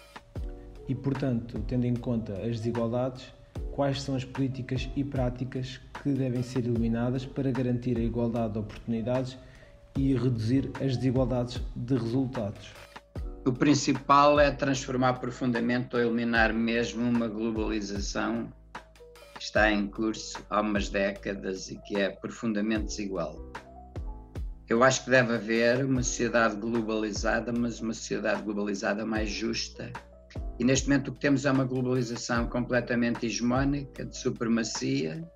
E, 0.89 0.95
portanto, 0.95 1.63
tendo 1.67 1.85
em 1.85 1.93
conta 1.95 2.33
as 2.33 2.57
desigualdades, 2.57 3.31
quais 3.73 4.01
são 4.01 4.15
as 4.15 4.25
políticas 4.25 4.89
e 4.95 5.03
práticas 5.03 5.79
que 6.01 6.11
devem 6.13 6.41
ser 6.41 6.65
eliminadas 6.65 7.27
para 7.27 7.51
garantir 7.51 7.95
a 7.95 8.01
igualdade 8.01 8.53
de 8.53 8.59
oportunidades 8.59 9.37
e 9.95 10.15
reduzir 10.15 10.71
as 10.83 10.97
desigualdades 10.97 11.61
de 11.75 11.95
resultados? 11.95 12.73
O 13.45 13.53
principal 13.53 14.39
é 14.39 14.49
transformar 14.49 15.19
profundamente 15.19 15.95
ou 15.95 16.01
eliminar 16.01 16.51
mesmo 16.51 17.07
uma 17.07 17.27
globalização 17.27 18.51
que 19.35 19.43
está 19.43 19.71
em 19.71 19.85
curso 19.85 20.43
há 20.49 20.59
umas 20.59 20.89
décadas 20.89 21.69
e 21.69 21.75
que 21.75 21.97
é 21.97 22.09
profundamente 22.09 22.85
desigual. 22.85 23.37
Eu 24.69 24.81
acho 24.81 25.03
que 25.03 25.09
deve 25.09 25.33
haver 25.33 25.83
uma 25.83 26.01
sociedade 26.01 26.55
globalizada, 26.55 27.51
mas 27.51 27.81
uma 27.81 27.93
sociedade 27.93 28.41
globalizada 28.43 29.05
mais 29.05 29.29
justa. 29.29 29.91
E 30.57 30.63
neste 30.63 30.87
momento 30.87 31.09
o 31.09 31.13
que 31.13 31.19
temos 31.19 31.45
é 31.45 31.51
uma 31.51 31.65
globalização 31.65 32.47
completamente 32.47 33.25
hegemónica, 33.25 34.05
de 34.05 34.17
supremacia, 34.17 35.27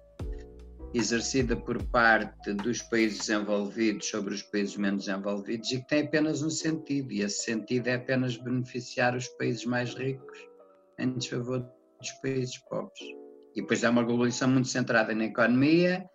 exercida 0.94 1.56
por 1.56 1.84
parte 1.90 2.54
dos 2.54 2.82
países 2.84 3.20
desenvolvidos 3.20 4.08
sobre 4.08 4.34
os 4.34 4.42
países 4.44 4.78
menos 4.78 5.06
desenvolvidos 5.06 5.72
e 5.72 5.82
que 5.82 5.88
tem 5.88 6.04
apenas 6.04 6.42
um 6.42 6.50
sentido, 6.50 7.12
e 7.12 7.22
esse 7.22 7.44
sentido 7.44 7.88
é 7.88 7.96
apenas 7.96 8.38
beneficiar 8.38 9.16
os 9.16 9.28
países 9.28 9.66
mais 9.66 9.94
ricos 9.94 10.40
em 10.98 11.12
desfavor 11.14 11.66
dos 12.00 12.12
países 12.22 12.58
pobres. 12.70 13.00
E 13.56 13.62
depois 13.62 13.84
é 13.84 13.90
uma 13.90 14.04
globalização 14.04 14.50
muito 14.50 14.68
centrada 14.68 15.14
na 15.14 15.26
economia, 15.26 16.10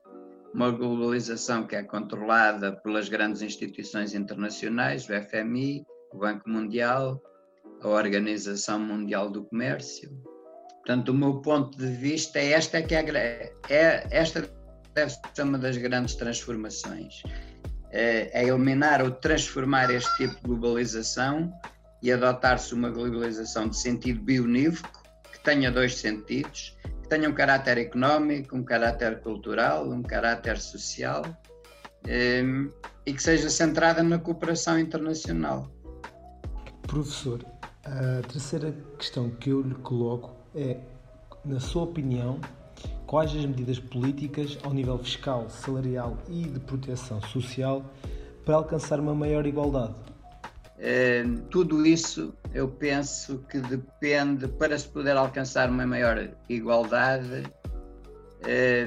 uma 0.55 0.71
globalização 0.71 1.67
que 1.67 1.75
é 1.75 1.83
controlada 1.83 2.73
pelas 2.73 3.09
grandes 3.09 3.43
instituições 3.43 4.15
internacionais, 4.15 5.09
o 5.09 5.13
FMI, 5.13 5.85
o 6.13 6.19
Banco 6.19 6.49
Mundial, 6.49 7.23
a 7.81 7.89
Organização 7.89 8.79
Mundial 8.79 9.31
do 9.31 9.45
Comércio. 9.45 10.11
Portanto, 10.85 11.11
o 11.11 11.15
meu 11.15 11.41
ponto 11.41 11.77
de 11.79 11.87
vista 11.87 12.39
é 12.39 12.53
esta 12.53 12.83
que 12.83 12.95
é, 12.95 13.53
é 13.69 14.07
esta 14.11 14.49
deve 14.95 15.15
ser 15.35 15.43
uma 15.43 15.59
das 15.59 15.77
grandes 15.77 16.15
transformações. 16.15 17.23
É, 17.91 18.43
é 18.43 18.47
eliminar 18.47 19.03
ou 19.03 19.11
transformar 19.11 19.91
este 19.91 20.15
tipo 20.17 20.35
de 20.35 20.41
globalização 20.43 21.53
e 22.03 22.11
adotar-se 22.11 22.75
uma 22.75 22.91
globalização 22.91 23.69
de 23.69 23.77
sentido 23.77 24.21
bionívoco, 24.23 25.03
que 25.33 25.41
tenha 25.41 25.71
dois 25.71 25.97
sentidos, 25.97 26.77
tenha 27.13 27.29
um 27.29 27.35
caráter 27.35 27.77
económico, 27.77 28.57
um 28.57 28.65
caráter 28.65 29.21
cultural, 29.21 29.87
um 29.87 30.03
caráter 30.03 30.59
social 30.59 31.23
ehm, 32.09 32.71
e 33.05 33.13
que 33.13 33.23
seja 33.23 33.51
centrada 33.51 34.03
na 34.03 34.19
cooperação 34.19 34.79
internacional. 34.79 35.71
Professor, 36.87 37.45
a 37.85 38.27
terceira 38.27 38.75
questão 38.99 39.29
que 39.29 39.51
eu 39.51 39.61
lhe 39.61 39.75
coloco 39.75 40.35
é, 40.55 40.79
na 41.45 41.61
sua 41.61 41.83
opinião, 41.83 42.41
quais 43.07 43.31
as 43.37 43.45
medidas 43.45 43.79
políticas 43.79 44.59
ao 44.63 44.73
nível 44.73 44.97
fiscal, 44.97 45.51
salarial 45.51 46.17
e 46.31 46.45
de 46.45 46.61
proteção 46.61 47.21
social 47.21 47.85
para 48.43 48.55
alcançar 48.55 48.99
uma 48.99 49.15
maior 49.15 49.45
igualdade? 49.45 50.12
É, 50.85 51.23
tudo 51.49 51.87
isso 51.87 52.37
eu 52.53 52.69
penso 52.69 53.39
que 53.49 53.61
depende, 53.61 54.49
para 54.49 54.77
se 54.77 54.89
poder 54.89 55.17
alcançar 55.17 55.71
uma 55.71 55.87
maior 55.87 56.29
igualdade, 56.49 57.45
é, 58.45 58.85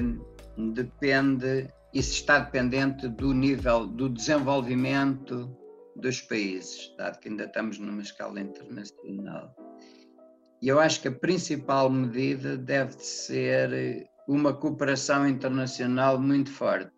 depende, 0.74 1.68
isso 1.94 2.12
está 2.12 2.40
dependente 2.40 3.08
do 3.08 3.32
nível 3.32 3.86
do 3.86 4.10
desenvolvimento 4.10 5.50
dos 5.96 6.20
países, 6.20 6.94
dado 6.98 7.18
que 7.18 7.30
ainda 7.30 7.44
estamos 7.44 7.78
numa 7.78 8.02
escala 8.02 8.40
internacional. 8.40 9.56
E 10.60 10.68
eu 10.68 10.78
acho 10.78 11.00
que 11.00 11.08
a 11.08 11.12
principal 11.12 11.88
medida 11.88 12.58
deve 12.58 12.92
ser 12.98 14.06
uma 14.28 14.52
cooperação 14.52 15.26
internacional 15.26 16.20
muito 16.20 16.50
forte. 16.50 16.92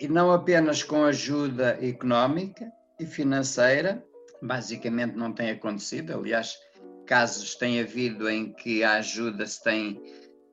E 0.00 0.08
não 0.08 0.32
apenas 0.32 0.82
com 0.82 1.04
ajuda 1.04 1.78
económica 1.84 2.72
e 2.98 3.04
financeira, 3.04 4.02
basicamente 4.42 5.14
não 5.14 5.32
tem 5.32 5.50
acontecido, 5.50 6.12
aliás, 6.12 6.58
casos 7.06 7.54
têm 7.54 7.80
havido 7.80 8.28
em 8.28 8.52
que 8.52 8.82
a 8.82 8.94
ajuda 8.94 9.46
se 9.46 9.62
tem 9.62 10.02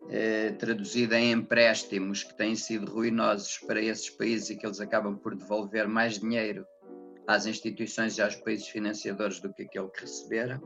eh, 0.09 0.51
traduzida 0.51 1.19
em 1.19 1.31
empréstimos 1.31 2.23
que 2.23 2.35
têm 2.35 2.55
sido 2.55 2.91
ruinosos 2.91 3.57
para 3.59 3.81
esses 3.81 4.09
países 4.09 4.49
e 4.49 4.55
que 4.55 4.65
eles 4.65 4.79
acabam 4.79 5.17
por 5.17 5.35
devolver 5.35 5.87
mais 5.87 6.19
dinheiro 6.19 6.65
às 7.27 7.45
instituições 7.45 8.17
e 8.17 8.21
aos 8.21 8.35
países 8.35 8.67
financiadores 8.67 9.39
do 9.39 9.53
que 9.53 9.63
aquele 9.63 9.89
que 9.89 10.01
receberam. 10.01 10.59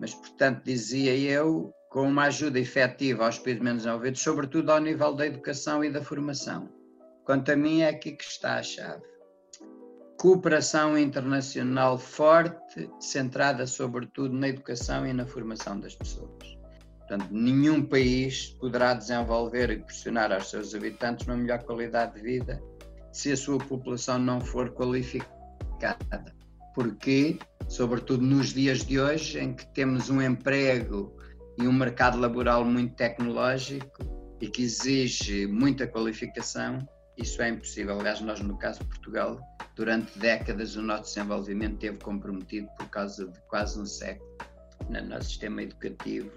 Mas, 0.00 0.14
portanto, 0.14 0.62
dizia 0.64 1.14
eu, 1.16 1.72
com 1.90 2.02
uma 2.02 2.24
ajuda 2.24 2.58
efetiva 2.58 3.26
aos 3.26 3.38
países 3.38 3.62
menos 3.62 3.82
desenvolvidos, 3.82 4.22
sobretudo 4.22 4.70
ao 4.70 4.80
nível 4.80 5.14
da 5.14 5.26
educação 5.26 5.84
e 5.84 5.90
da 5.90 6.02
formação. 6.02 6.68
Quanto 7.24 7.50
a 7.50 7.56
mim, 7.56 7.82
é 7.82 7.88
aqui 7.88 8.12
que 8.12 8.24
está 8.24 8.54
a 8.54 8.62
chave. 8.62 9.02
Cooperação 10.18 10.98
internacional 10.98 11.96
forte, 11.96 12.90
centrada 12.98 13.68
sobretudo 13.68 14.34
na 14.34 14.48
educação 14.48 15.06
e 15.06 15.12
na 15.12 15.24
formação 15.24 15.78
das 15.78 15.94
pessoas. 15.94 16.58
Portanto, 16.98 17.28
nenhum 17.30 17.84
país 17.84 18.48
poderá 18.60 18.94
desenvolver 18.94 19.70
e 19.70 19.76
proporcionar 19.76 20.32
aos 20.32 20.50
seus 20.50 20.74
habitantes 20.74 21.24
uma 21.24 21.36
melhor 21.36 21.62
qualidade 21.62 22.16
de 22.16 22.22
vida 22.22 22.60
se 23.12 23.30
a 23.30 23.36
sua 23.36 23.58
população 23.58 24.18
não 24.18 24.40
for 24.40 24.70
qualificada. 24.70 26.34
Porque, 26.74 27.38
sobretudo 27.68 28.20
nos 28.24 28.52
dias 28.52 28.84
de 28.84 28.98
hoje, 28.98 29.38
em 29.38 29.54
que 29.54 29.72
temos 29.72 30.10
um 30.10 30.20
emprego 30.20 31.16
e 31.60 31.68
um 31.68 31.72
mercado 31.72 32.18
laboral 32.18 32.64
muito 32.64 32.96
tecnológico 32.96 34.02
e 34.40 34.48
que 34.48 34.62
exige 34.62 35.46
muita 35.46 35.86
qualificação, 35.86 36.84
isso 37.18 37.42
é 37.42 37.48
impossível. 37.48 37.98
Aliás, 37.98 38.20
nós, 38.20 38.40
no 38.40 38.56
caso 38.56 38.80
de 38.80 38.86
Portugal, 38.86 39.40
durante 39.74 40.18
décadas 40.18 40.76
o 40.76 40.82
nosso 40.82 41.14
desenvolvimento 41.14 41.74
esteve 41.74 41.98
comprometido 41.98 42.68
por 42.78 42.88
causa 42.88 43.26
de 43.26 43.38
quase 43.48 43.80
um 43.80 43.86
século 43.86 44.36
no 44.88 45.02
nosso 45.02 45.28
sistema 45.28 45.62
educativo 45.62 46.30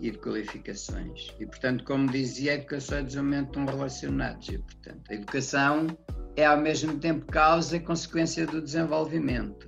e 0.00 0.10
de 0.10 0.18
qualificações. 0.18 1.34
E, 1.40 1.46
portanto, 1.46 1.84
como 1.84 2.10
dizia, 2.10 2.52
a 2.52 2.54
educação 2.54 2.98
e 2.98 3.02
o 3.02 3.04
desenvolvimento 3.04 3.48
estão 3.48 3.66
relacionados. 3.66 4.48
E, 4.48 4.58
portanto, 4.58 5.10
a 5.10 5.14
educação 5.14 5.86
é 6.36 6.44
ao 6.44 6.58
mesmo 6.58 6.98
tempo 6.98 7.26
causa 7.26 7.76
e 7.76 7.80
consequência 7.80 8.46
do 8.46 8.60
desenvolvimento. 8.60 9.66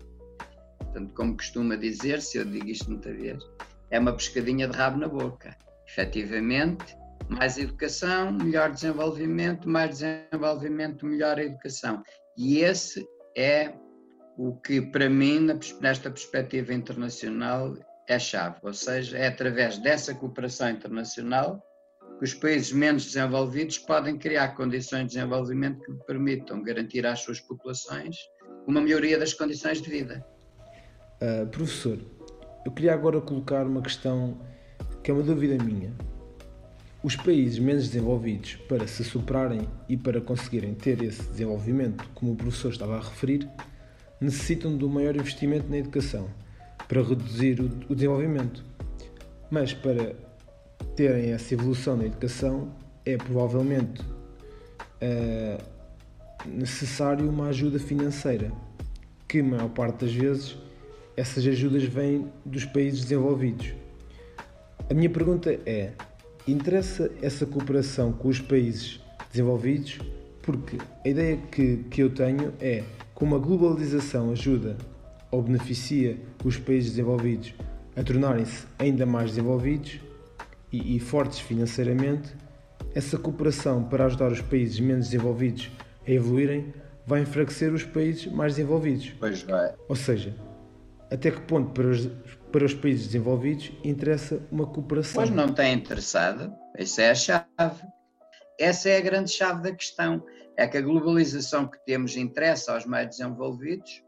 Portanto, 0.79 1.13
como 1.15 1.37
costuma 1.37 1.77
dizer-se, 1.77 2.39
eu 2.39 2.45
digo 2.45 2.69
isto 2.69 2.91
muitas 2.91 3.17
vezes, 3.17 3.45
é 3.91 3.99
uma 3.99 4.13
pescadinha 4.13 4.69
de 4.69 4.77
rabo 4.77 4.99
na 4.99 5.09
boca. 5.09 5.57
Efetivamente, 5.87 6.97
mais 7.29 7.59
educação, 7.59 8.33
melhor 8.33 8.71
desenvolvimento, 8.71 9.69
mais 9.69 9.99
desenvolvimento, 9.99 11.07
melhor 11.07 11.39
educação. 11.39 12.03
E 12.37 12.59
esse 12.61 13.07
é 13.37 13.73
o 14.37 14.55
que 14.57 14.81
para 14.81 15.09
mim, 15.11 15.49
nesta 15.81 16.11
perspectiva 16.11 16.73
internacional, 16.73 17.77
é 18.09 18.19
chave, 18.19 18.57
ou 18.63 18.73
seja, 18.73 19.19
é 19.19 19.27
através 19.27 19.79
dessa 19.79 20.15
cooperação 20.15 20.71
internacional 20.71 21.63
que 22.19 22.25
os 22.25 22.35
países 22.35 22.73
menos 22.73 23.05
desenvolvidos 23.05 23.79
podem 23.79 24.19
criar 24.19 24.55
condições 24.55 25.09
de 25.09 25.15
desenvolvimento 25.15 25.81
que 25.85 25.93
permitam 26.07 26.63
garantir 26.63 27.07
às 27.07 27.21
suas 27.21 27.41
populações 27.41 28.17
uma 28.67 28.81
melhoria 28.81 29.19
das 29.19 29.33
condições 29.33 29.81
de 29.81 29.89
vida. 29.89 30.25
Uh, 31.21 31.47
professor, 31.49 31.99
eu 32.65 32.73
queria 32.73 32.93
agora 32.93 33.21
colocar 33.21 33.67
uma 33.67 33.83
questão 33.83 34.41
que 35.03 35.11
é 35.11 35.15
uma 35.15 35.23
dúvida 35.23 35.63
minha. 35.63 35.95
Os 37.01 37.15
países 37.15 37.61
menos 37.61 37.87
desenvolvidos, 37.89 38.57
para 38.69 38.87
se 38.89 39.05
superarem 39.05 39.69
e 39.89 39.97
para 39.97 40.21
conseguirem 40.21 40.75
ter 40.75 41.01
esse 41.03 41.23
desenvolvimento, 41.23 42.09
como 42.13 42.33
o 42.33 42.37
professor 42.37 42.73
estava 42.73 42.97
a 42.97 43.01
referir, 43.01 43.49
necessitam 44.21 44.77
de 44.77 44.85
um 44.85 44.89
maior 44.89 45.15
investimento 45.15 45.69
na 45.71 45.79
educação 45.79 46.29
para 46.89 47.01
reduzir 47.01 47.61
o 47.61 47.95
desenvolvimento. 47.95 48.65
Mas 49.49 49.73
para 49.73 50.17
terem 50.97 51.31
essa 51.31 51.55
evolução 51.55 51.97
na 51.97 52.07
educação 52.07 52.75
é 53.05 53.17
provavelmente 53.17 54.03
uh, 54.03 55.63
necessário 56.47 57.29
uma 57.31 57.49
ajuda 57.49 57.79
financeira, 57.79 58.51
que 59.29 59.39
a 59.39 59.45
maior 59.45 59.69
parte 59.69 60.05
das 60.05 60.13
vezes 60.13 60.59
essas 61.17 61.47
ajudas 61.47 61.85
vêm 61.85 62.27
dos 62.45 62.65
países 62.65 63.03
desenvolvidos. 63.03 63.73
A 64.91 64.95
minha 64.95 65.11
pergunta 65.11 65.53
é: 65.65 65.93
interessa 66.47 67.11
essa 67.21 67.45
cooperação 67.47 68.13
com 68.13 68.29
os 68.29 68.41
países 68.41 69.01
desenvolvidos? 69.31 69.99
Porque 70.43 70.79
a 71.05 71.09
ideia 71.09 71.37
que, 71.51 71.85
que 71.91 72.03
eu 72.03 72.11
tenho 72.11 72.53
é 72.61 72.85
como 73.15 73.37
a 73.37 73.39
globalização 73.39 74.31
ajuda 74.31 74.77
ou 75.31 75.43
beneficia 75.43 76.17
os 76.45 76.57
países 76.57 76.91
desenvolvidos 76.91 77.55
a 77.97 78.03
tornarem-se 78.03 78.67
ainda 78.79 79.05
mais 79.05 79.31
desenvolvidos 79.31 80.01
e, 80.73 80.97
e, 80.97 81.01
fortes 81.01 81.41
financeiramente, 81.41 82.33
essa 82.95 83.19
cooperação 83.19 83.85
para 83.85 84.07
ajudar 84.07 84.31
os 84.31 84.41
países 84.41 84.79
menos 84.79 85.07
desenvolvidos 85.07 85.71
a 86.07 86.11
evoluírem 86.11 86.73
vai 87.07 87.23
enfraquecer 87.23 87.73
os 87.73 87.83
países 87.83 88.27
mais 88.27 88.55
desenvolvidos. 88.55 89.13
Pois 89.19 89.43
vai. 89.43 89.75
Ou 89.89 89.97
seja, 89.97 90.35
até 91.11 91.31
que 91.31 91.41
ponto 91.41 91.71
para 91.71 91.89
os, 91.89 92.09
para 92.53 92.65
os 92.65 92.75
países 92.75 93.07
desenvolvidos 93.07 93.71
interessa 93.85 94.41
uma 94.51 94.67
cooperação? 94.67 95.15
Pois 95.15 95.31
não 95.31 95.53
tem 95.53 95.75
interessado, 95.75 96.53
essa 96.75 97.03
é 97.03 97.11
a 97.11 97.15
chave. 97.15 97.83
Essa 98.59 98.89
é 98.89 98.97
a 98.97 99.01
grande 99.01 99.31
chave 99.31 99.63
da 99.63 99.73
questão. 99.73 100.25
É 100.57 100.67
que 100.67 100.77
a 100.77 100.83
globalização 100.83 101.69
que 101.69 101.79
temos 101.85 102.17
interessa 102.17 102.73
aos 102.73 102.85
mais 102.85 103.09
desenvolvidos, 103.09 104.03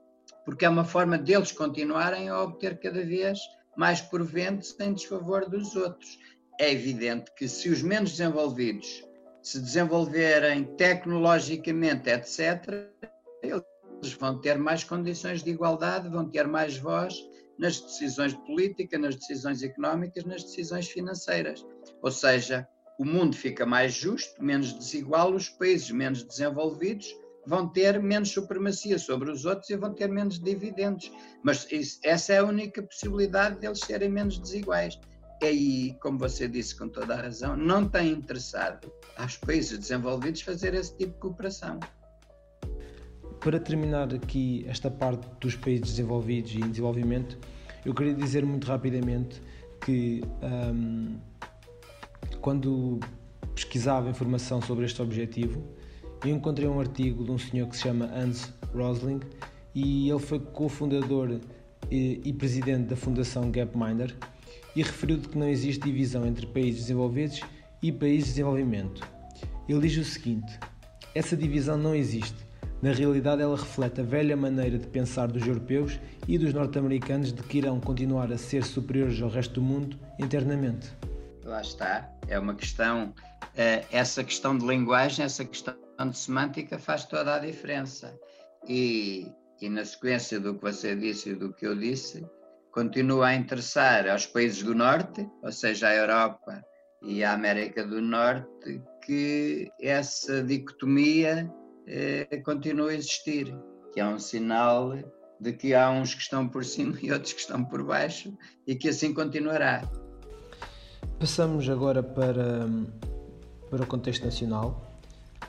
porque 0.45 0.65
é 0.65 0.69
uma 0.69 0.85
forma 0.85 1.17
deles 1.17 1.53
continuarem 1.53 2.29
a 2.29 2.43
obter 2.43 2.79
cada 2.81 3.05
vez 3.05 3.39
mais 3.77 4.01
proventos 4.01 4.75
em 4.81 4.93
desfavor 4.93 5.49
dos 5.49 5.77
outros. 5.77 6.19
É 6.59 6.73
evidente 6.73 7.31
que 7.37 7.47
se 7.47 7.69
os 7.69 7.83
menos 7.83 8.11
desenvolvidos 8.11 9.05
se 9.43 9.61
desenvolverem 9.61 10.65
tecnologicamente, 10.77 12.11
etc., 12.11 12.89
eles 13.43 14.13
vão 14.19 14.41
ter 14.41 14.59
mais 14.59 14.83
condições 14.83 15.43
de 15.43 15.51
igualdade, 15.51 16.09
vão 16.09 16.29
ter 16.29 16.47
mais 16.49 16.77
voz 16.77 17.15
nas 17.61 17.79
decisões 17.79 18.33
de 18.33 18.41
política, 18.47 18.99
nas 18.99 19.15
decisões 19.15 19.63
económicas, 19.63 20.25
nas 20.25 20.43
decisões 20.43 20.89
financeiras. 20.89 21.65
Ou 22.03 22.11
seja, 22.11 22.67
o 22.99 23.05
mundo 23.05 23.37
fica 23.37 23.67
mais 23.67 23.93
justo, 23.93 24.43
menos 24.43 24.73
desigual, 24.73 25.35
os 25.35 25.51
países 25.51 25.91
menos 25.91 26.23
desenvolvidos 26.25 27.15
vão 27.47 27.69
ter 27.69 28.01
menos 28.03 28.31
supremacia 28.31 28.99
sobre 28.99 29.31
os 29.31 29.45
outros 29.45 29.69
e 29.71 29.77
vão 29.77 29.93
ter 29.93 30.09
menos 30.09 30.39
dividendos. 30.39 31.13
Mas 31.43 31.67
isso, 31.71 32.01
essa 32.03 32.33
é 32.33 32.39
a 32.39 32.45
única 32.45 32.83
possibilidade 32.83 33.61
deles 33.61 33.81
serem 33.81 34.09
menos 34.09 34.39
desiguais. 34.39 34.99
E 35.43 35.47
aí, 35.47 35.95
como 36.01 36.19
você 36.19 36.49
disse 36.49 36.77
com 36.77 36.89
toda 36.89 37.15
a 37.15 37.23
razão, 37.23 37.57
não 37.57 37.87
tem 37.89 38.11
interessado 38.11 38.91
aos 39.17 39.37
países 39.37 39.79
desenvolvidos 39.79 40.43
fazer 40.43 40.75
esse 40.75 40.97
tipo 40.97 41.13
de 41.15 41.19
cooperação. 41.19 41.79
Para 43.41 43.59
terminar 43.59 44.13
aqui 44.15 44.67
esta 44.69 44.91
parte 44.91 45.27
dos 45.41 45.57
países 45.57 45.93
desenvolvidos 45.93 46.53
e 46.55 46.59
desenvolvimento, 46.59 47.39
eu 47.87 47.95
queria 47.95 48.13
dizer 48.13 48.45
muito 48.45 48.67
rapidamente 48.67 49.41
que 49.81 50.23
um, 50.43 51.17
quando 52.43 53.01
pesquisava 53.55 54.11
informação 54.11 54.61
sobre 54.61 54.85
este 54.85 55.01
objetivo, 55.01 55.65
eu 56.23 56.31
encontrei 56.31 56.69
um 56.69 56.79
artigo 56.79 57.25
de 57.25 57.31
um 57.31 57.39
senhor 57.39 57.67
que 57.69 57.77
se 57.77 57.85
chama 57.85 58.11
Hans 58.15 58.53
Rosling 58.75 59.21
e 59.75 60.11
ele 60.11 60.19
foi 60.19 60.39
cofundador 60.39 61.41
e, 61.91 62.21
e 62.23 62.33
presidente 62.35 62.89
da 62.89 62.97
Fundação 62.97 63.51
Gapminder 63.51 64.15
e 64.77 64.83
referiu 64.83 65.19
que 65.19 65.39
não 65.39 65.49
existe 65.49 65.83
divisão 65.83 66.27
entre 66.27 66.47
países 66.47 66.83
desenvolvidos 66.83 67.41
e 67.83 67.91
países 67.91 68.27
de 68.27 68.31
desenvolvimento. 68.33 69.01
Ele 69.67 69.81
diz 69.89 69.97
o 69.97 70.05
seguinte: 70.05 70.61
essa 71.15 71.35
divisão 71.35 71.79
não 71.79 71.95
existe 71.95 72.50
na 72.83 72.93
realidade, 72.93 73.43
ela 73.43 73.57
reflete 73.57 74.01
a 74.01 74.05
velha 74.05 74.37
maneira 74.37 74.79
de 74.79 74.87
pensar 74.87 75.29
dos 75.29 75.47
europeus 75.47 76.01
e 76.27 76.39
dos 76.39 76.55
norte-americanos 76.55 77.33
de 77.33 77.43
que 77.43 77.59
irão 77.59 77.79
continuar 77.79 78.33
a 78.33 78.39
ser 78.39 78.65
superiores 78.65 79.21
ao 79.21 79.29
resto 79.29 79.55
do 79.55 79.63
mundo 79.63 79.99
internamente. 80.19 80.91
Lá 81.45 81.61
está, 81.61 82.11
é 82.27 82.39
uma 82.39 82.55
questão, 82.55 83.15
eh, 83.55 83.85
essa 83.93 84.25
questão 84.25 84.57
de 84.57 84.67
linguagem, 84.67 85.25
essa 85.25 85.45
questão 85.45 85.75
de 86.09 86.17
semântica 86.17 86.79
faz 86.79 87.05
toda 87.05 87.35
a 87.35 87.39
diferença. 87.39 88.19
E, 88.67 89.31
e 89.61 89.69
na 89.69 89.85
sequência 89.85 90.41
do 90.41 90.55
que 90.55 90.63
você 90.63 90.97
disse 90.97 91.31
e 91.31 91.35
do 91.35 91.53
que 91.53 91.67
eu 91.67 91.77
disse, 91.77 92.25
continua 92.73 93.29
a 93.29 93.35
interessar 93.35 94.09
aos 94.09 94.27
países 94.27 94.63
do 94.63 94.75
Norte, 94.75 95.29
ou 95.43 95.53
seja, 95.53 95.89
à 95.89 95.95
Europa 95.95 96.65
e 97.03 97.23
à 97.25 97.33
América 97.33 97.85
do 97.87 98.01
Norte, 98.01 98.81
que 99.05 99.71
essa 99.81 100.43
dicotomia 100.43 101.51
eh, 101.91 102.43
continua 102.45 102.91
a 102.91 102.95
existir, 102.95 103.53
que 103.93 103.99
é 103.99 104.07
um 104.07 104.19
sinal 104.19 104.93
de 105.41 105.53
que 105.53 105.75
há 105.75 105.91
uns 105.91 106.15
que 106.15 106.23
estão 106.23 106.47
por 106.47 106.65
cima 106.65 106.97
e 107.03 107.11
outros 107.11 107.33
que 107.33 107.41
estão 107.41 107.65
por 107.65 107.83
baixo 107.83 108.33
e 108.65 108.77
que 108.77 108.89
assim 108.89 109.13
continuará. 109.13 109.83
Passamos 111.19 111.69
agora 111.69 112.03
para, 112.03 112.69
para 113.69 113.83
o 113.83 113.87
contexto 113.87 114.25
nacional. 114.25 114.89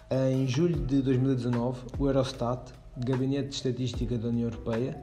Em 0.09 0.47
julho 0.47 0.77
de 0.81 1.01
2019, 1.01 1.79
o 1.99 2.07
Eurostat, 2.07 2.73
Gabinete 2.97 3.49
de 3.49 3.55
Estatística 3.55 4.17
da 4.17 4.29
União 4.29 4.49
Europeia, 4.49 5.01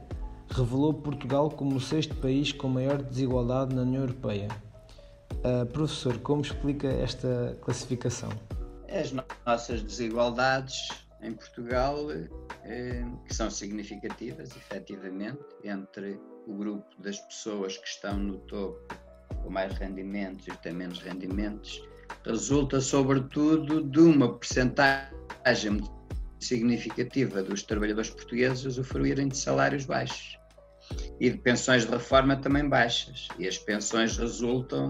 revelou 0.50 0.92
Portugal 0.92 1.50
como 1.50 1.76
o 1.76 1.80
sexto 1.80 2.16
país 2.16 2.52
com 2.52 2.68
maior 2.68 3.00
desigualdade 3.00 3.74
na 3.74 3.82
União 3.82 4.02
Europeia. 4.02 4.48
Uh, 5.34 5.64
professor, 5.66 6.18
como 6.18 6.42
explica 6.42 6.88
esta 6.88 7.56
classificação? 7.62 8.30
As 8.88 9.14
nossas 9.46 9.82
desigualdades 9.82 11.07
em 11.22 11.32
Portugal 11.32 12.10
eh, 12.64 13.04
que 13.26 13.34
são 13.34 13.50
significativas, 13.50 14.50
efetivamente, 14.56 15.42
entre 15.64 16.18
o 16.46 16.54
grupo 16.54 16.86
das 17.00 17.18
pessoas 17.20 17.76
que 17.76 17.88
estão 17.88 18.18
no 18.18 18.38
topo 18.40 18.80
com 19.42 19.50
mais 19.50 19.72
rendimentos 19.74 20.46
e 20.46 20.50
têm 20.58 20.72
menos 20.72 21.00
rendimentos, 21.00 21.82
resulta 22.24 22.80
sobretudo 22.80 23.82
de 23.82 24.00
uma 24.00 24.38
percentagem 24.38 25.80
significativa 26.40 27.42
dos 27.42 27.62
trabalhadores 27.62 28.10
portugueses 28.10 28.64
usufruírem 28.64 29.28
de 29.28 29.36
salários 29.36 29.84
baixos 29.84 30.38
e 31.20 31.30
de 31.30 31.38
pensões 31.38 31.84
de 31.84 31.90
reforma 31.90 32.36
também 32.36 32.68
baixas. 32.68 33.28
E 33.38 33.46
as 33.46 33.58
pensões 33.58 34.16
resultam 34.16 34.88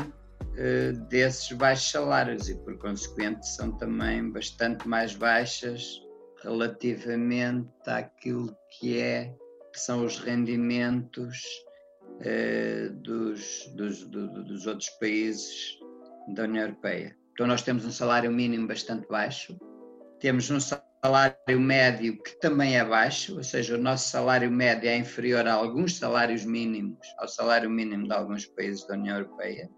eh, 0.57 0.93
desses 1.09 1.51
baixos 1.53 1.91
salários 1.91 2.49
e, 2.49 2.55
por 2.55 2.77
consequente, 2.79 3.47
são 3.49 3.73
também 3.79 4.31
bastante 4.31 4.87
mais 4.87 5.15
baixas 5.15 6.01
relativamente 6.43 7.69
àquilo 7.87 8.57
que 8.71 8.99
é 8.99 9.35
que 9.73 9.81
são 9.81 10.05
os 10.05 10.19
rendimentos 10.19 11.43
eh, 12.21 12.89
dos, 12.95 13.67
dos, 13.75 14.05
do, 14.07 14.45
dos 14.45 14.67
outros 14.67 14.89
países 14.99 15.79
da 16.35 16.45
União 16.45 16.65
Europeia. 16.65 17.17
Então 17.33 17.47
nós 17.47 17.63
temos 17.63 17.85
um 17.85 17.91
salário 17.91 18.31
mínimo 18.31 18.67
bastante 18.67 19.07
baixo, 19.07 19.57
temos 20.19 20.51
um 20.51 20.59
salário 20.59 21.61
médio 21.61 22.21
que 22.23 22.39
também 22.41 22.77
é 22.77 22.85
baixo, 22.85 23.37
ou 23.37 23.45
seja, 23.45 23.77
o 23.77 23.79
nosso 23.79 24.09
salário 24.09 24.51
médio 24.51 24.89
é 24.89 24.97
inferior 24.97 25.47
a 25.47 25.55
alguns 25.55 25.97
salários 25.97 26.45
mínimos, 26.45 27.07
ao 27.19 27.29
salário 27.29 27.71
mínimo 27.71 28.09
de 28.09 28.13
alguns 28.13 28.47
países 28.47 28.87
da 28.87 28.95
União 28.95 29.19
Europeia. 29.19 29.71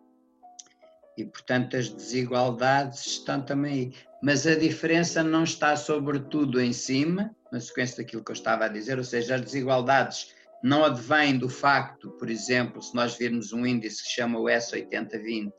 E, 1.17 1.25
portanto, 1.25 1.77
as 1.77 1.89
desigualdades 1.89 3.07
estão 3.07 3.43
também 3.43 3.73
aí. 3.73 3.93
Mas 4.23 4.47
a 4.47 4.55
diferença 4.55 5.23
não 5.23 5.45
está 5.45 5.77
sobretudo 5.77 6.61
em 6.61 6.73
cima, 6.73 7.35
na 7.51 7.61
sequência 7.61 7.99
daquilo 7.99 8.25
que 8.25 8.31
eu 8.31 8.35
estava 8.35 8.67
a 8.67 8.69
dizer, 8.69 8.99
ou 8.99 9.05
seja, 9.05 9.35
as 9.35 9.41
desigualdades 9.41 10.35
não 10.63 10.85
advêm 10.85 11.39
do 11.39 11.49
facto, 11.49 12.11
por 12.13 12.31
exemplo, 12.31 12.83
se 12.83 12.95
nós 12.95 13.17
virmos 13.17 13.53
um 13.53 13.67
índice 13.67 14.03
que 14.03 14.11
chama 14.11 14.39
o 14.39 14.45
S8020, 14.45 15.53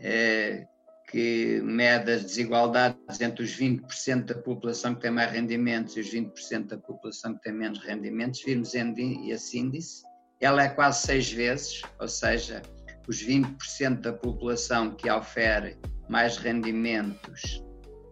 é, 0.00 0.66
que 1.10 1.60
mede 1.62 2.12
as 2.12 2.22
desigualdades 2.22 3.20
entre 3.20 3.44
os 3.44 3.56
20% 3.56 4.24
da 4.24 4.34
população 4.34 4.94
que 4.94 5.00
tem 5.00 5.10
mais 5.10 5.30
rendimentos 5.30 5.96
e 5.96 6.00
os 6.00 6.10
20% 6.12 6.66
da 6.66 6.78
população 6.78 7.34
que 7.34 7.42
tem 7.42 7.52
menos 7.52 7.78
rendimentos, 7.78 8.42
virmos 8.44 8.74
esse 8.74 9.58
índice, 9.58 10.02
ela 10.40 10.62
é 10.62 10.68
quase 10.68 11.06
seis 11.06 11.32
vezes, 11.32 11.82
ou 11.98 12.08
seja, 12.08 12.62
os 13.08 13.24
20% 13.24 14.00
da 14.00 14.12
população 14.12 14.94
que 14.94 15.10
ofere 15.10 15.76
mais 16.08 16.36
rendimentos 16.36 17.64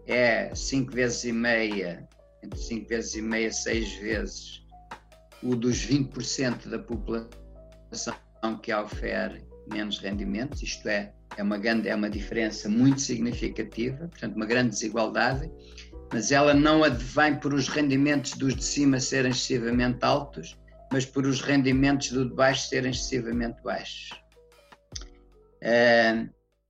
é 0.07 0.55
cinco 0.55 0.93
vezes 0.93 1.25
e 1.25 1.33
meia, 1.33 2.09
entre 2.43 2.59
cinco 2.59 2.89
vezes 2.89 3.15
e 3.15 3.23
meia, 3.23 3.53
seis 3.53 3.93
vezes 3.95 4.67
o 5.43 5.55
dos 5.55 5.87
20% 5.87 6.69
da 6.69 6.79
população 6.79 8.15
que 8.63 8.73
ofere 8.73 9.45
menos 9.71 9.99
rendimentos, 9.99 10.63
isto 10.63 10.89
é, 10.89 11.13
é 11.37 11.43
uma, 11.43 11.59
grande, 11.59 11.89
é 11.89 11.95
uma 11.95 12.09
diferença 12.09 12.69
muito 12.69 13.01
significativa, 13.01 14.09
portanto, 14.09 14.37
uma 14.37 14.47
grande 14.47 14.71
desigualdade, 14.71 15.51
mas 16.13 16.31
ela 16.33 16.55
não 16.55 16.85
advém 16.85 17.37
por 17.37 17.53
os 17.53 17.69
rendimentos 17.69 18.33
dos 18.33 18.55
de 18.55 18.65
cima 18.65 19.01
serem 19.01 19.31
excessivamente 19.31 19.99
altos, 20.03 20.59
mas 20.93 21.05
por 21.05 21.27
os 21.27 21.41
rendimentos 21.41 22.13
do 22.13 22.29
de 22.29 22.35
baixo 22.35 22.69
serem 22.69 22.93
excessivamente 22.93 23.61
baixos. 23.63 24.26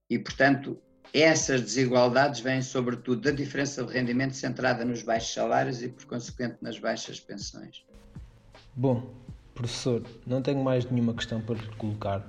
E, 0.09 0.19
portanto, 0.19 0.79
essas 1.13 1.61
desigualdades 1.61 2.41
vêm 2.41 2.63
sobretudo 2.63 3.23
da 3.23 3.31
diferença 3.31 3.85
de 3.85 3.93
rendimento 3.93 4.35
centrada 4.35 4.85
nos 4.85 5.03
baixos 5.03 5.33
salários 5.33 5.83
e, 5.83 5.89
por 5.89 6.05
consequente, 6.07 6.57
nas 6.61 6.79
baixas 6.79 7.21
pensões. 7.21 7.85
Bom, 8.75 9.15
professor, 9.55 10.03
não 10.27 10.43
tenho 10.43 10.63
mais 10.63 10.85
nenhuma 10.91 11.15
questão 11.15 11.41
para 11.41 11.57
lhe 11.57 11.67
colocar. 11.77 12.25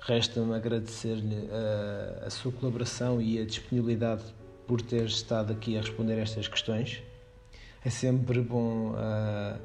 Resta-me 0.00 0.54
agradecer-lhe 0.54 1.48
a, 1.50 2.26
a, 2.26 2.30
sua 2.30 2.52
colaboração 2.52 3.20
e 3.20 3.40
a 3.40 3.44
disponibilidade 3.44 4.22
por 4.66 4.80
ter 4.80 5.04
estado 5.04 5.52
aqui 5.52 5.76
a 5.76 5.80
responder 5.80 6.18
estas 6.18 6.48
questões. 6.48 7.02
É 7.84 7.90
sempre 7.90 8.40
bom 8.40 8.92
uh, 8.92 9.60